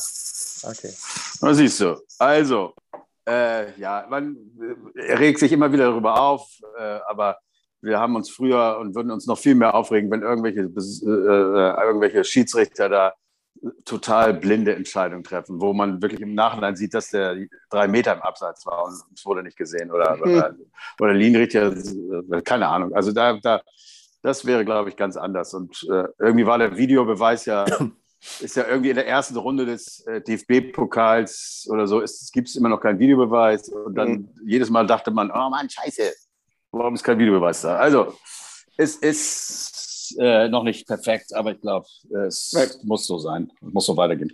Okay. 0.69 0.93
Na, 1.39 1.53
siehst 1.53 1.79
du. 1.79 2.03
Also, 2.19 2.73
äh, 3.25 3.79
ja, 3.79 4.05
man 4.09 4.35
regt 4.97 5.39
sich 5.39 5.53
immer 5.53 5.71
wieder 5.71 5.85
darüber 5.85 6.19
auf, 6.19 6.49
äh, 6.77 6.99
aber 7.07 7.37
wir 7.79 7.97
haben 7.97 8.17
uns 8.17 8.29
früher 8.29 8.77
und 8.77 8.93
würden 8.93 9.11
uns 9.11 9.25
noch 9.25 9.37
viel 9.37 9.55
mehr 9.55 9.73
aufregen, 9.73 10.11
wenn 10.11 10.21
irgendwelche, 10.21 10.59
äh, 10.59 11.09
äh, 11.09 11.87
irgendwelche 11.87 12.25
Schiedsrichter 12.25 12.89
da 12.89 13.13
total 13.85 14.33
blinde 14.33 14.75
Entscheidungen 14.75 15.23
treffen, 15.23 15.61
wo 15.61 15.73
man 15.73 16.01
wirklich 16.01 16.21
im 16.21 16.33
Nachhinein 16.33 16.75
sieht, 16.75 16.93
dass 16.93 17.11
der 17.11 17.37
drei 17.69 17.87
Meter 17.87 18.13
im 18.13 18.21
Abseits 18.21 18.65
war 18.65 18.85
und 18.85 18.93
es 19.13 19.25
wurde 19.25 19.43
nicht 19.43 19.57
gesehen 19.57 19.91
oder, 19.91 20.19
oder, 20.19 20.55
oder 20.99 21.13
Linienrichter, 21.13 21.73
keine 22.43 22.67
Ahnung. 22.67 22.93
Also 22.93 23.11
da, 23.11 23.37
da 23.41 23.61
das 24.21 24.45
wäre, 24.45 24.65
glaube 24.65 24.89
ich, 24.89 24.95
ganz 24.95 25.17
anders. 25.17 25.53
Und 25.53 25.83
äh, 25.89 26.05
irgendwie 26.19 26.45
war 26.45 26.57
der 26.57 26.77
Videobeweis 26.77 27.45
ja, 27.45 27.65
ist 28.39 28.55
ja 28.55 28.67
irgendwie 28.67 28.91
in 28.91 28.95
der 28.95 29.07
ersten 29.07 29.37
Runde 29.37 29.65
des 29.65 30.01
äh, 30.01 30.21
DFB-Pokals 30.21 31.67
oder 31.69 31.87
so, 31.87 32.03
gibt 32.31 32.47
es 32.47 32.55
immer 32.55 32.69
noch 32.69 32.81
keinen 32.81 32.99
Videobeweis. 32.99 33.69
Und 33.69 33.95
dann 33.95 34.11
mhm. 34.11 34.29
jedes 34.45 34.69
Mal 34.69 34.85
dachte 34.85 35.11
man, 35.11 35.31
oh 35.31 35.49
Mann, 35.49 35.69
scheiße, 35.69 36.13
warum 36.71 36.95
ist 36.95 37.03
kein 37.03 37.19
Videobeweis 37.19 37.61
da? 37.61 37.77
Also, 37.77 38.13
es 38.77 38.95
ist 38.95 39.70
äh, 40.17 40.49
noch 40.49 40.63
nicht 40.63 40.87
perfekt, 40.87 41.33
aber 41.33 41.53
ich 41.53 41.61
glaube, 41.61 41.87
es 42.27 42.51
ja. 42.51 42.65
muss 42.83 43.05
so 43.05 43.17
sein. 43.17 43.51
Es 43.61 43.73
muss 43.73 43.85
so 43.85 43.95
weitergehen. 43.97 44.31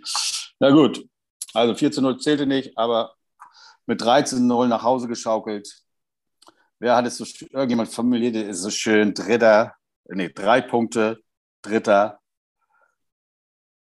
Na 0.58 0.70
gut, 0.70 1.06
also 1.54 1.74
4 1.74 1.92
zu 1.92 2.02
0 2.02 2.18
zählte 2.18 2.46
nicht, 2.46 2.76
aber 2.76 3.14
mit 3.86 4.00
13 4.00 4.38
zu 4.38 4.44
0 4.44 4.68
nach 4.68 4.82
Hause 4.82 5.08
geschaukelt. 5.08 5.82
Wer 6.78 6.94
hat 6.96 7.06
es 7.06 7.16
so, 7.16 7.24
irgendjemand 7.50 7.88
formuliert, 7.88 8.36
ist 8.36 8.62
so 8.62 8.70
schön, 8.70 9.14
dritter, 9.14 9.74
nee, 10.08 10.28
drei 10.28 10.60
Punkte, 10.60 11.18
dritter, 11.62 12.20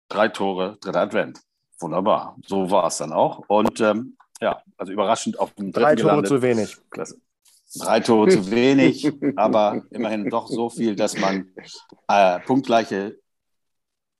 drei 0.08 0.28
Tore, 0.28 0.76
dritter 0.80 1.00
Advent. 1.00 1.40
Wunderbar. 1.80 2.36
So 2.46 2.70
war 2.70 2.86
es 2.86 2.98
dann 2.98 3.12
auch. 3.12 3.44
Und 3.48 3.80
ähm, 3.80 4.16
ja, 4.40 4.62
also 4.76 4.92
überraschend 4.92 5.38
auf 5.38 5.52
dem 5.54 5.72
dritten 5.72 5.84
Drei 5.84 5.94
Tore 5.94 6.08
gelandet. 6.08 6.28
zu 6.28 6.42
wenig. 6.42 6.76
Klasse. 6.90 7.20
Drei 7.78 8.00
Tore 8.00 8.28
zu 8.28 8.50
wenig, 8.50 9.10
aber 9.36 9.82
immerhin 9.90 10.28
doch 10.28 10.48
so 10.48 10.68
viel, 10.68 10.94
dass 10.96 11.16
man 11.18 11.48
äh, 12.08 12.40
punktgleiche 12.40 13.18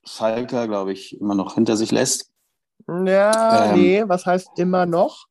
Schalker, 0.04 0.66
glaube 0.68 0.92
ich, 0.92 1.20
immer 1.20 1.34
noch 1.34 1.54
hinter 1.54 1.76
sich 1.76 1.90
lässt. 1.90 2.30
Ja, 2.88 3.66
ähm, 3.66 3.80
nee, 3.80 4.02
was 4.06 4.26
heißt 4.26 4.58
immer 4.58 4.86
noch? 4.86 5.26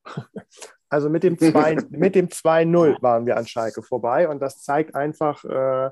Also 0.92 1.08
mit 1.08 1.24
dem 1.24 1.38
2-0 1.38 2.96
waren 3.02 3.24
wir 3.24 3.38
an 3.38 3.46
Schalke 3.46 3.82
vorbei 3.82 4.28
und 4.28 4.42
das 4.42 4.60
zeigt 4.62 4.94
einfach, 4.94 5.42
äh, 5.42 5.88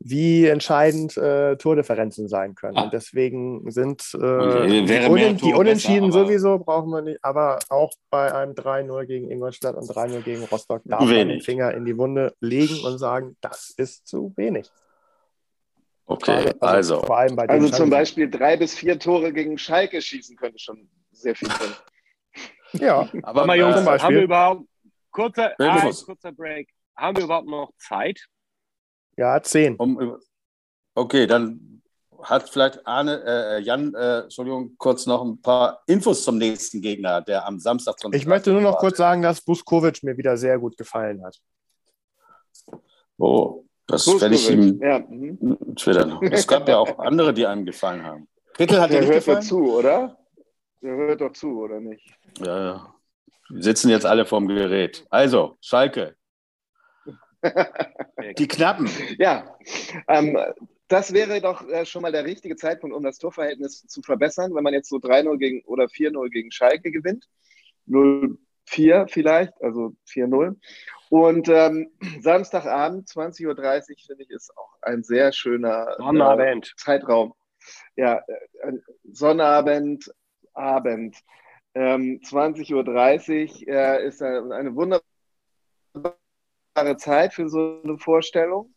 wie 0.00 0.46
entscheidend 0.46 1.16
äh, 1.16 1.54
Tordifferenzen 1.56 2.26
sein 2.26 2.56
können. 2.56 2.76
Und 2.76 2.92
deswegen 2.92 3.70
sind 3.70 4.02
äh, 4.14 4.66
die, 4.66 5.06
Unen 5.08 5.36
die, 5.36 5.54
Unentschieden 5.54 6.08
besser, 6.08 6.24
sowieso 6.26 6.58
brauchen 6.58 6.90
wir 6.90 7.02
nicht, 7.02 7.20
aber 7.22 7.60
auch 7.68 7.92
bei 8.10 8.34
einem 8.34 8.54
3-0 8.54 9.04
gegen 9.06 9.30
Ingolstadt 9.30 9.76
und 9.76 9.88
3-0 9.88 10.22
gegen 10.22 10.42
Rostock 10.42 10.82
darf 10.84 11.02
wenig. 11.02 11.16
man 11.16 11.28
den 11.28 11.40
Finger 11.40 11.72
in 11.72 11.84
die 11.84 11.96
Wunde 11.96 12.34
legen 12.40 12.84
und 12.84 12.98
sagen, 12.98 13.36
das 13.40 13.72
ist 13.76 14.08
zu 14.08 14.32
wenig. 14.34 14.68
Okay, 16.06 16.52
also, 16.58 17.02
also, 17.02 17.36
also 17.46 17.68
zum 17.68 17.88
Beispiel 17.88 18.28
drei 18.28 18.56
bis 18.56 18.74
vier 18.74 18.98
Tore 18.98 19.32
gegen 19.32 19.56
Schalke 19.58 20.02
schießen 20.02 20.36
könnte 20.36 20.58
schon 20.58 20.88
sehr 21.12 21.36
viel 21.36 21.48
sein. 21.48 21.70
Ja, 22.78 23.08
aber 23.22 23.46
mal 23.46 23.58
Jungs, 23.58 23.76
äh, 23.76 23.98
haben 23.98 24.14
wir 24.14 24.22
überhaupt 24.22 24.64
kurzer, 25.10 25.52
ah, 25.58 25.90
kurzer 26.04 26.32
Break. 26.32 26.68
Haben 26.96 27.16
wir 27.16 27.24
überhaupt 27.24 27.48
noch 27.48 27.72
Zeit? 27.78 28.20
Ja, 29.16 29.40
zehn. 29.42 29.76
Um, 29.76 30.18
okay, 30.94 31.26
dann 31.26 31.82
hat 32.22 32.48
vielleicht 32.48 32.86
Arne, 32.86 33.22
äh, 33.26 33.60
Jan, 33.60 33.94
äh, 33.94 34.20
Entschuldigung, 34.20 34.74
kurz 34.78 35.06
noch 35.06 35.22
ein 35.24 35.40
paar 35.40 35.82
Infos 35.86 36.24
zum 36.24 36.38
nächsten 36.38 36.80
Gegner, 36.80 37.20
der 37.20 37.46
am 37.46 37.58
Samstag 37.58 37.98
zum 37.98 38.12
Ich 38.12 38.26
möchte 38.26 38.52
nur 38.52 38.60
noch 38.60 38.78
kurz 38.78 38.96
sagen, 38.96 39.22
dass 39.22 39.40
Buskovic 39.40 40.02
mir 40.02 40.16
wieder 40.16 40.36
sehr 40.36 40.58
gut 40.58 40.76
gefallen 40.76 41.24
hat. 41.24 41.38
Oh, 43.18 43.64
das 43.86 44.06
werde 44.06 44.34
ich 44.34 44.50
ihm 44.50 44.80
ja. 44.80 44.98
Mhm. 44.98 45.76
twittern. 45.76 46.18
Es 46.22 46.46
gab 46.46 46.68
ja 46.68 46.78
auch 46.78 46.98
andere, 46.98 47.34
die 47.34 47.46
einem 47.46 47.66
gefallen 47.66 48.02
haben. 48.02 48.28
Kittel 48.54 48.80
hat 48.80 48.90
Der 48.90 49.04
hört 49.04 49.24
gefallen? 49.24 49.42
zu, 49.42 49.74
oder? 49.74 50.16
Der 50.80 50.96
hört 50.96 51.20
doch 51.20 51.32
zu, 51.32 51.60
oder 51.60 51.80
nicht? 51.80 52.04
Ja, 52.38 52.64
ja. 52.64 52.94
Wir 53.50 53.62
sitzen 53.62 53.90
jetzt 53.90 54.06
alle 54.06 54.24
vorm 54.24 54.48
Gerät. 54.48 55.06
Also, 55.10 55.58
Schalke. 55.60 56.16
Die 58.38 58.48
Knappen. 58.48 58.88
Ja, 59.18 59.56
ähm, 60.08 60.38
das 60.88 61.12
wäre 61.12 61.40
doch 61.40 61.66
äh, 61.68 61.84
schon 61.84 62.02
mal 62.02 62.12
der 62.12 62.24
richtige 62.24 62.56
Zeitpunkt, 62.56 62.96
um 62.96 63.02
das 63.02 63.18
Torverhältnis 63.18 63.86
zu 63.86 64.02
verbessern, 64.02 64.54
wenn 64.54 64.64
man 64.64 64.74
jetzt 64.74 64.88
so 64.88 64.96
3-0 64.96 65.36
gegen 65.38 65.64
oder 65.66 65.84
4-0 65.84 66.28
gegen 66.30 66.50
Schalke 66.50 66.90
gewinnt. 66.90 67.28
0-4 67.88 69.08
vielleicht, 69.08 69.52
also 69.62 69.94
4-0. 70.08 70.56
Und 71.10 71.48
ähm, 71.48 71.90
Samstagabend, 72.20 73.08
20.30 73.08 73.46
Uhr, 73.46 73.96
finde 74.06 74.22
ich, 74.24 74.30
ist 74.30 74.56
auch 74.56 74.74
ein 74.82 75.02
sehr 75.02 75.32
schöner 75.32 75.96
äh, 75.98 76.60
Zeitraum. 76.76 77.34
Ja, 77.96 78.22
äh, 78.26 78.72
Sonnabend, 79.04 80.12
Abend. 80.54 81.16
Ähm, 81.74 82.20
20.30 82.22 83.66
Uhr 83.66 83.68
äh, 83.68 84.06
ist 84.06 84.22
eine 84.22 84.74
wunderbare 84.76 85.02
Zeit 86.96 87.34
für 87.34 87.48
so 87.48 87.80
eine 87.82 87.98
Vorstellung. 87.98 88.72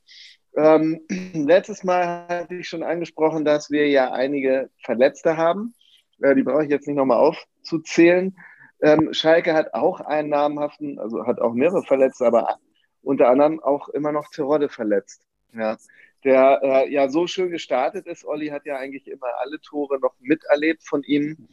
Ähm, 0.56 1.02
letztes 1.34 1.84
Mal 1.84 2.28
hatte 2.28 2.56
ich 2.56 2.68
schon 2.68 2.84
angesprochen, 2.84 3.46
dass 3.46 3.70
wir 3.70 3.88
ja 3.88 4.12
einige 4.12 4.70
Verletzte 4.84 5.38
haben. 5.38 5.76
Äh, 6.22 6.36
die 6.36 6.44
brauche 6.44 6.64
ich 6.64 6.70
jetzt 6.70 6.88
nicht 6.88 6.98
nochmal 6.98 7.20
aufzuzählen. 7.20 8.36
Ähm, 8.82 9.14
Schalke 9.14 9.54
hat 9.54 9.74
auch 9.74 10.02
einen 10.02 10.30
namhaften, 10.30 11.00
also 11.00 11.26
hat 11.26 11.40
auch 11.40 11.54
mehrere 11.54 11.84
Verletzte, 11.84 12.26
aber 12.26 12.58
unter 13.02 13.30
anderem 13.30 13.60
auch 13.60 13.90
immer 13.90 14.12
noch 14.12 14.30
Terodde 14.30 14.70
verletzt. 14.70 15.22
Ja, 15.54 15.78
der 16.24 16.60
äh, 16.62 16.92
ja 16.92 17.10
so 17.10 17.28
schön 17.28 17.52
gestartet 17.52 18.06
ist. 18.06 18.26
Olli 18.26 18.48
hat 18.48 18.66
ja 18.66 18.78
eigentlich 18.78 19.08
immer 19.08 19.28
alle 19.40 19.60
Tore 19.62 20.00
noch 20.00 20.16
miterlebt 20.20 20.84
von 20.84 21.04
ihm. 21.04 21.48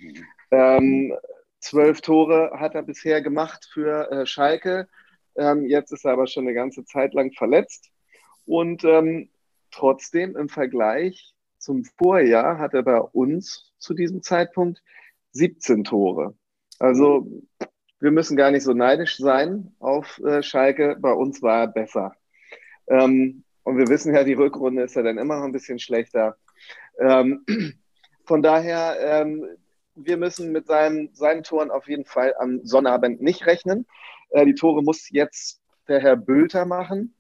Ähm, 0.55 1.17
zwölf 1.59 2.01
Tore 2.01 2.53
hat 2.55 2.75
er 2.75 2.83
bisher 2.83 3.23
gemacht 3.23 3.69
für 3.73 4.11
äh, 4.11 4.27
Schalke. 4.27 4.89
Ähm, 5.37 5.67
jetzt 5.67 5.93
ist 5.93 6.05
er 6.05 6.13
aber 6.13 6.29
schon 6.29 6.45
eine 6.45 6.55
ganze 6.55 6.85
Zeit 6.85 7.13
lang 7.13 7.33
verletzt. 7.33 7.91
Und 8.47 8.85
ähm, 8.85 9.31
trotzdem 9.73 10.37
im 10.37 10.49
Vergleich 10.49 11.35
zum 11.59 11.85
Vorjahr 11.85 12.59
hat 12.59 12.75
er 12.75 12.83
bei 12.83 13.01
uns 13.01 13.73
zu 13.79 13.95
diesem 13.95 14.23
Zeitpunkt 14.23 14.81
17 15.33 15.83
Tore. 15.83 16.37
Also 16.79 17.27
wir 17.99 18.11
müssen 18.13 18.37
gar 18.37 18.53
nicht 18.53 18.63
so 18.63 18.75
neidisch 18.75 19.17
sein 19.17 19.75
auf 19.81 20.21
äh, 20.21 20.43
Schalke. 20.43 20.97
Bei 21.01 21.13
uns 21.13 21.43
war 21.43 21.63
er 21.63 21.69
besser. 21.69 22.15
Ähm, 22.87 23.43
und 23.65 23.79
wir 23.79 23.89
wissen 23.89 24.15
ja, 24.15 24.23
die 24.23 24.35
Rückrunde 24.35 24.83
ist 24.83 24.95
ja 24.95 25.03
dann 25.03 25.19
immer 25.19 25.39
noch 25.39 25.45
ein 25.45 25.53
bisschen 25.53 25.79
schlechter. 25.79 26.37
Ähm, 27.01 27.45
von 28.25 28.43
daher, 28.43 28.97
ähm, 29.01 29.47
wir 29.95 30.17
müssen 30.17 30.53
mit 30.53 30.67
seinen, 30.67 31.15
seinen 31.15 31.43
Toren 31.43 31.71
auf 31.71 31.89
jeden 31.89 32.05
Fall 32.05 32.35
am 32.39 32.65
Sonnabend 32.65 33.21
nicht 33.21 33.47
rechnen. 33.47 33.87
Äh, 34.31 34.47
die 34.47 34.55
Tore 34.55 34.83
muss 34.83 35.11
jetzt 35.11 35.61
der 35.89 36.01
Herr 36.01 36.17
Bülter 36.17 36.65
machen. 36.65 37.15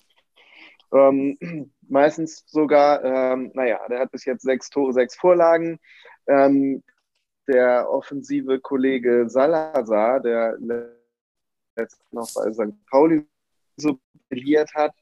Ähm, 0.92 1.38
meistens 1.88 2.44
sogar, 2.46 3.04
ähm, 3.04 3.50
naja, 3.54 3.80
der 3.88 4.00
hat 4.00 4.12
bis 4.12 4.24
jetzt 4.24 4.42
sechs 4.42 4.70
Tore, 4.70 4.92
sechs 4.92 5.14
Vorlagen. 5.16 5.78
Ähm, 6.26 6.82
der 7.46 7.90
offensive 7.90 8.58
Kollege 8.60 9.28
Salazar, 9.28 10.20
der 10.20 10.56
jetzt 11.76 12.00
noch 12.12 12.28
bei 12.34 12.50
St. 12.52 12.74
Pauli 12.90 13.26
so 13.76 13.98
brilliert 14.30 14.72
hat, 14.74 14.94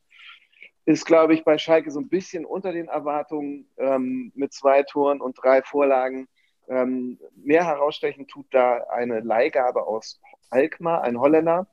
ist, 0.84 1.04
glaube 1.06 1.34
ich, 1.34 1.44
bei 1.44 1.58
Schalke 1.58 1.90
so 1.90 2.00
ein 2.00 2.08
bisschen 2.08 2.44
unter 2.44 2.72
den 2.72 2.88
Erwartungen 2.88 3.70
ähm, 3.76 4.32
mit 4.34 4.52
zwei 4.52 4.82
Toren 4.82 5.20
und 5.20 5.38
drei 5.40 5.62
Vorlagen. 5.62 6.26
Ähm, 6.72 7.18
mehr 7.36 7.66
herausstechen 7.66 8.26
tut 8.26 8.46
da 8.50 8.78
eine 8.90 9.20
Leihgabe 9.20 9.86
aus 9.86 10.22
Alkmaar, 10.48 11.02
ein 11.02 11.20
Holländer, 11.20 11.66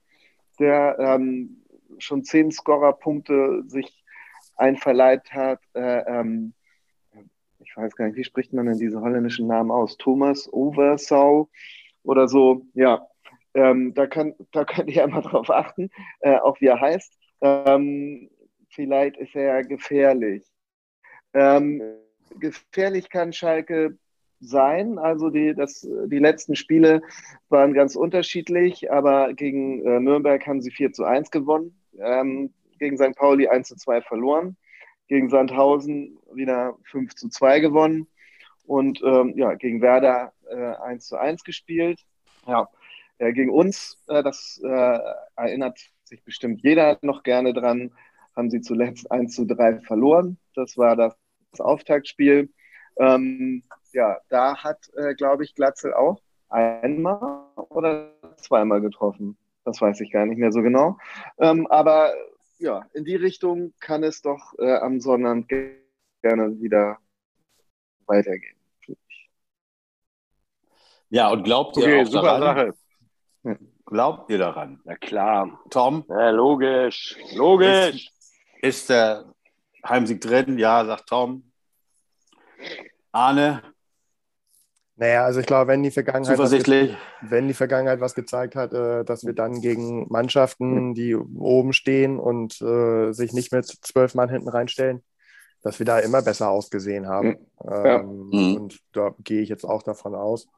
der 0.60 0.98
ähm, 1.00 1.64
schon 2.00 2.26
zehn 2.26 2.52
Scorerpunkte 2.52 3.64
sich 3.66 4.04
einverleibt 4.58 5.32
hat. 5.32 5.62
Äh, 5.74 6.00
ähm, 6.00 6.54
ich 7.60 7.78
weiß 7.78 7.96
gar 7.96 8.08
nicht, 8.08 8.18
wie 8.18 8.26
spricht 8.26 8.52
man 8.52 8.66
denn 8.66 8.78
diese 8.78 9.00
holländischen 9.00 9.48
Namen 9.48 9.72
aus? 9.72 9.96
Thomas 9.96 10.52
Oversau 10.52 11.50
oder 12.04 12.28
so. 12.28 12.66
Ja, 12.74 13.08
ähm, 13.54 13.94
da, 13.94 14.06
kann, 14.06 14.36
da 14.52 14.66
könnt 14.66 14.90
ihr 14.90 15.06
einmal 15.06 15.22
drauf 15.22 15.50
achten, 15.50 15.92
äh, 16.20 16.36
auch 16.36 16.60
wie 16.60 16.68
er 16.68 16.82
heißt. 16.82 17.18
Ähm, 17.40 18.30
vielleicht 18.70 19.16
ist 19.16 19.34
er 19.34 19.64
gefährlich. 19.64 20.46
Ähm, 21.34 21.82
gefährlich 22.38 23.10
kann 23.10 23.32
Schalke 23.32 23.98
sein. 24.39 24.97
Also 24.97 25.30
die, 25.30 25.54
das, 25.54 25.82
die 25.82 26.19
letzten 26.19 26.56
Spiele 26.56 27.02
waren 27.49 27.73
ganz 27.73 27.95
unterschiedlich, 27.95 28.91
aber 28.91 29.34
gegen 29.34 29.86
äh, 29.86 29.99
Nürnberg 29.99 30.45
haben 30.47 30.62
sie 30.62 30.71
4 30.71 30.93
zu 30.93 31.04
1 31.04 31.32
gewonnen, 31.32 31.80
ähm, 31.99 32.54
gegen 32.80 32.97
St. 32.97 33.15
Pauli 33.15 33.47
1 33.47 33.67
zu 33.67 33.75
2 33.75 34.02
verloren, 34.02 34.58
gegen 35.08 35.30
Sandhausen 35.30 36.17
wieder 36.34 36.78
5 36.84 37.15
zu 37.15 37.30
2 37.30 37.60
gewonnen 37.60 38.08
und 38.65 39.02
ähm, 39.04 39.34
ja, 39.36 39.56
gegen 39.56 39.82
Werder 39.82 40.34
äh, 40.49 40.75
1 40.84 41.08
zu 41.08 41.17
1 41.17 41.43
gespielt. 41.43 41.99
Ja, 42.47 42.69
äh, 43.17 43.34
gegen 43.34 43.49
uns, 43.49 43.97
äh, 44.08 44.23
das 44.23 44.62
äh, 44.63 44.99
erinnert 45.36 45.80
sich 46.04 46.23
bestimmt 46.23 46.62
jeder 46.63 46.97
noch 47.02 47.23
gerne 47.23 47.54
dran, 47.54 47.91
haben 48.36 48.49
sie 48.49 48.62
zuletzt 48.62 49.12
1 49.12 49.36
zu 49.36 49.45
3 49.45 49.82
verloren. 49.82 50.38
Das 50.56 50.78
war 50.78 50.95
das 50.95 51.15
Auftaktspiel. 51.58 52.49
Ähm, 52.97 53.63
ja, 53.93 54.17
da 54.30 54.58
hat, 54.63 54.89
äh, 54.95 55.13
glaube 55.15 55.43
ich, 55.43 55.56
Glatzel 55.56 55.93
auch 55.93 56.21
einmal 56.49 57.45
oder 57.69 58.12
zweimal 58.38 58.82
getroffen. 58.82 59.38
Das 59.65 59.82
weiß 59.82 60.02
ich 60.02 60.12
gar 60.12 60.25
nicht 60.25 60.38
mehr 60.38 60.52
so 60.52 60.62
genau. 60.62 60.97
Ähm, 61.38 61.67
aber 61.67 62.13
ja, 62.58 62.86
in 62.93 63.06
die 63.06 63.15
Richtung 63.15 63.73
kann 63.80 64.04
es 64.04 64.21
doch 64.21 64.54
äh, 64.58 64.78
am 64.78 64.99
Sonnabend 64.99 65.47
gerne 65.49 66.60
wieder 66.60 66.97
weitergehen. 68.06 68.56
Ja, 71.10 71.30
und 71.30 71.43
glaubt 71.43 71.75
ihr 71.78 71.84
okay, 71.84 72.02
auch 72.02 72.06
super 72.06 72.39
daran? 72.39 72.73
Sache. 73.43 73.60
Glaubt 73.86 74.30
ihr 74.30 74.38
daran? 74.38 74.80
Na 74.84 74.95
klar. 74.95 75.60
Tom? 75.71 76.06
Ja, 76.08 76.30
logisch. 76.30 77.17
Logisch. 77.34 78.12
Ist, 78.62 78.62
ist 78.62 78.89
der 78.89 79.34
Heimsieg 79.84 80.21
drin? 80.21 80.60
Ja, 80.60 80.86
sagt 80.86 81.08
Tom. 81.08 81.52
Arne? 83.12 83.63
Naja, 85.00 85.24
also 85.24 85.40
ich 85.40 85.46
glaube, 85.46 85.70
wenn 85.70 85.82
die 85.82 85.92
Vergangenheit, 85.92 86.36
Zuversichtlich. 86.36 86.92
Was, 87.22 87.32
wenn 87.32 87.48
die 87.48 87.54
Vergangenheit 87.54 88.02
was 88.02 88.16
gezeigt 88.16 88.58
hat, 88.58 88.74
äh, 88.74 89.06
dass 89.06 89.26
wir 89.26 89.32
dann 89.32 89.62
gegen 89.62 90.08
Mannschaften, 90.10 90.94
die 90.94 91.16
oben 91.16 91.72
stehen 91.72 92.20
und 92.20 92.62
äh, 92.62 93.14
sich 93.14 93.32
nicht 93.32 93.54
mit 93.54 93.66
zwölf 93.66 94.14
Mann 94.14 94.28
hinten 94.28 94.50
reinstellen, 94.50 95.02
dass 95.62 95.80
wir 95.80 95.86
da 95.86 96.00
immer 96.00 96.22
besser 96.22 96.50
ausgesehen 96.50 97.08
haben. 97.08 97.38
Ja. 97.64 98.02
Ähm, 98.02 98.30
mhm. 98.30 98.56
Und 98.58 98.80
da 98.92 99.16
gehe 99.20 99.42
ich 99.42 99.48
jetzt 99.48 99.64
auch 99.64 99.84
davon 99.84 100.16
aus. 100.16 100.50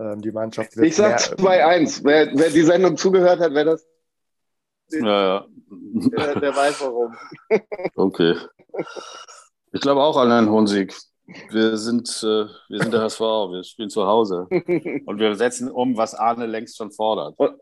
Ähm, 0.00 0.22
die 0.22 0.32
Mannschaft 0.32 0.74
wird. 0.78 0.86
Ich 0.86 0.96
sage 0.96 1.16
2-1. 1.16 2.00
Wer, 2.04 2.30
wer, 2.34 2.48
die 2.48 2.62
Sendung 2.62 2.96
zugehört 2.96 3.40
hat, 3.40 3.52
wer 3.52 3.66
das. 3.66 3.86
Ja, 4.92 5.26
ja. 5.26 5.46
Der, 5.68 6.40
der 6.40 6.56
weiß 6.56 6.80
warum. 6.80 7.14
Okay. 7.96 8.34
Ich 9.72 9.80
glaube 9.82 10.02
auch 10.02 10.16
an 10.16 10.32
einen 10.32 10.48
hohen 10.48 10.66
Sieg. 10.66 10.94
Wir 11.26 11.76
sind, 11.78 12.08
äh, 12.22 12.46
wir 12.68 12.78
sind 12.82 12.92
der 12.92 13.00
HSV, 13.02 13.20
wir 13.20 13.64
spielen 13.64 13.90
zu 13.90 14.06
Hause. 14.06 14.46
Und 14.50 15.18
wir 15.18 15.34
setzen 15.36 15.70
um, 15.70 15.96
was 15.96 16.14
Arne 16.14 16.46
längst 16.46 16.76
schon 16.76 16.90
fordert. 16.90 17.38
Und? 17.38 17.58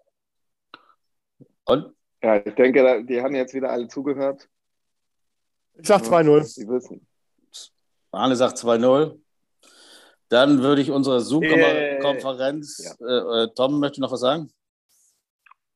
Und? 1.65 1.95
Ja, 2.23 2.37
ich 2.37 2.55
denke, 2.55 3.05
die 3.05 3.21
haben 3.21 3.35
jetzt 3.35 3.55
wieder 3.55 3.71
alle 3.71 3.89
zugehört. 3.89 4.49
Ich 5.75 5.87
sag 5.87 6.03
2-0. 6.03 6.61
Die 6.61 6.69
wissen. 6.69 7.07
Arne 8.11 8.37
sagt 8.37 8.59
2-0. 8.59 9.19
Dann 10.29 10.63
würde 10.63 10.81
ich 10.83 10.91
unsere 10.91 11.21
Zoom-Konferenz. 11.21 12.97
Yeah. 13.01 13.41
Äh, 13.41 13.45
äh, 13.45 13.49
Tom 13.55 13.81
möchte 13.81 14.01
noch 14.01 14.13
was 14.13 14.21
sagen? 14.21 14.51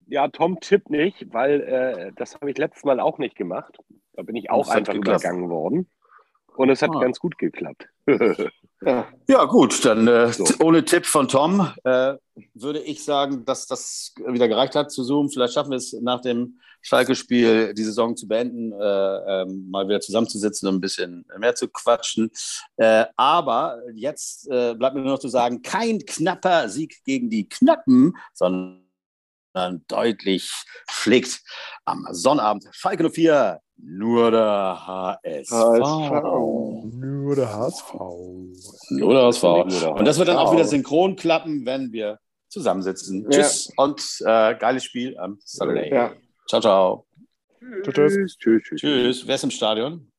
Ja, 0.07 0.29
Tom 0.29 0.61
tippt 0.61 0.89
nicht, 0.89 1.33
weil 1.33 1.61
äh, 1.63 2.13
das 2.17 2.35
habe 2.35 2.51
ich 2.51 2.59
letztes 2.59 2.85
Mal 2.85 3.01
auch 3.01 3.19
nicht 3.19 3.37
gemacht. 3.37 3.77
Da 4.13 4.23
bin 4.23 4.37
ich 4.37 4.51
auch 4.51 4.69
einfach 4.69 4.95
übergangen 4.95 5.51
worden. 5.51 5.91
Und 6.57 6.71
es 6.71 6.83
hat 6.83 6.91
ah. 6.95 7.01
ganz 7.01 7.19
gut 7.19 7.39
geklappt. 7.39 7.89
ja. 8.07 9.07
ja. 9.29 9.45
gut, 9.45 9.85
dann 9.85 10.09
äh, 10.09 10.33
so. 10.33 10.45
ohne 10.61 10.85
Tipp 10.85 11.07
von 11.07 11.29
Tom 11.29 11.73
äh, 11.85 12.15
würde 12.55 12.81
ich 12.81 13.05
sagen, 13.05 13.45
dass 13.45 13.67
das 13.67 14.15
wieder 14.27 14.49
gereicht 14.49 14.75
hat 14.75 14.91
zu 14.91 15.05
Zoom. 15.05 15.31
Vielleicht 15.31 15.55
schaffen 15.55 15.71
wir 15.71 15.77
es 15.77 15.93
nach 16.01 16.21
dem 16.21 16.59
Schalke-Spiel 16.83 17.75
die 17.75 17.83
Saison 17.83 18.17
zu 18.17 18.29
beenden, 18.29 18.73
äh, 18.73 19.43
ähm, 19.43 19.69
mal 19.71 19.89
wieder 19.89 20.01
zusammenzusitzen 20.01 20.69
und 20.69 20.77
ein 20.77 20.81
bisschen 20.81 21.25
mehr 21.39 21.55
zu 21.55 21.69
quatschen. 21.69 22.31
Äh, 22.77 23.07
aber 23.17 23.81
jetzt 23.95 24.49
äh, 24.49 24.75
bleibt 24.75 24.95
mir 24.95 25.03
nur 25.03 25.13
noch 25.13 25.19
zu 25.19 25.29
sagen, 25.29 25.63
kein 25.63 25.99
knapper 25.99 26.69
Sieg 26.69 27.03
gegen 27.05 27.29
die 27.29 27.49
Knappen, 27.49 28.15
sondern 28.33 28.86
deutlich 29.89 30.53
schlägt 30.91 31.43
am 31.85 32.07
Sonnabend 32.11 32.65
Schalke 32.73 33.11
04 33.11 33.61
nur 33.79 34.31
der 34.31 34.87
HSV. 34.87 35.53
HSV. 35.53 36.95
Nur 36.95 37.37
der 37.37 37.55
HSV. 37.55 37.95
Nur 38.91 39.15
der 39.15 39.23
HSV. 39.25 39.45
Und 39.45 40.05
das 40.07 40.19
wird 40.19 40.29
dann 40.29 40.39
auch 40.39 40.53
wieder 40.53 40.65
synchron 40.65 41.17
klappen, 41.17 41.67
wenn 41.67 41.93
wir 41.93 42.19
zusammensitzen. 42.49 43.23
Ja. 43.25 43.31
Tschüss 43.31 43.71
und 43.77 44.01
äh, 44.21 44.55
geiles 44.57 44.85
Spiel 44.85 45.19
am 45.19 45.39
Saturday. 45.45 45.93
Ja. 45.93 46.13
Ciao, 46.49 46.61
ciao. 46.61 47.07
Tschüss. 47.83 48.39
Tschüss. 48.39 48.63
Tschüss. 48.63 48.81
Tschüss. 48.81 49.27
Wer 49.27 49.35
ist 49.35 49.45
im 49.45 49.51
Stadion? 49.51 50.11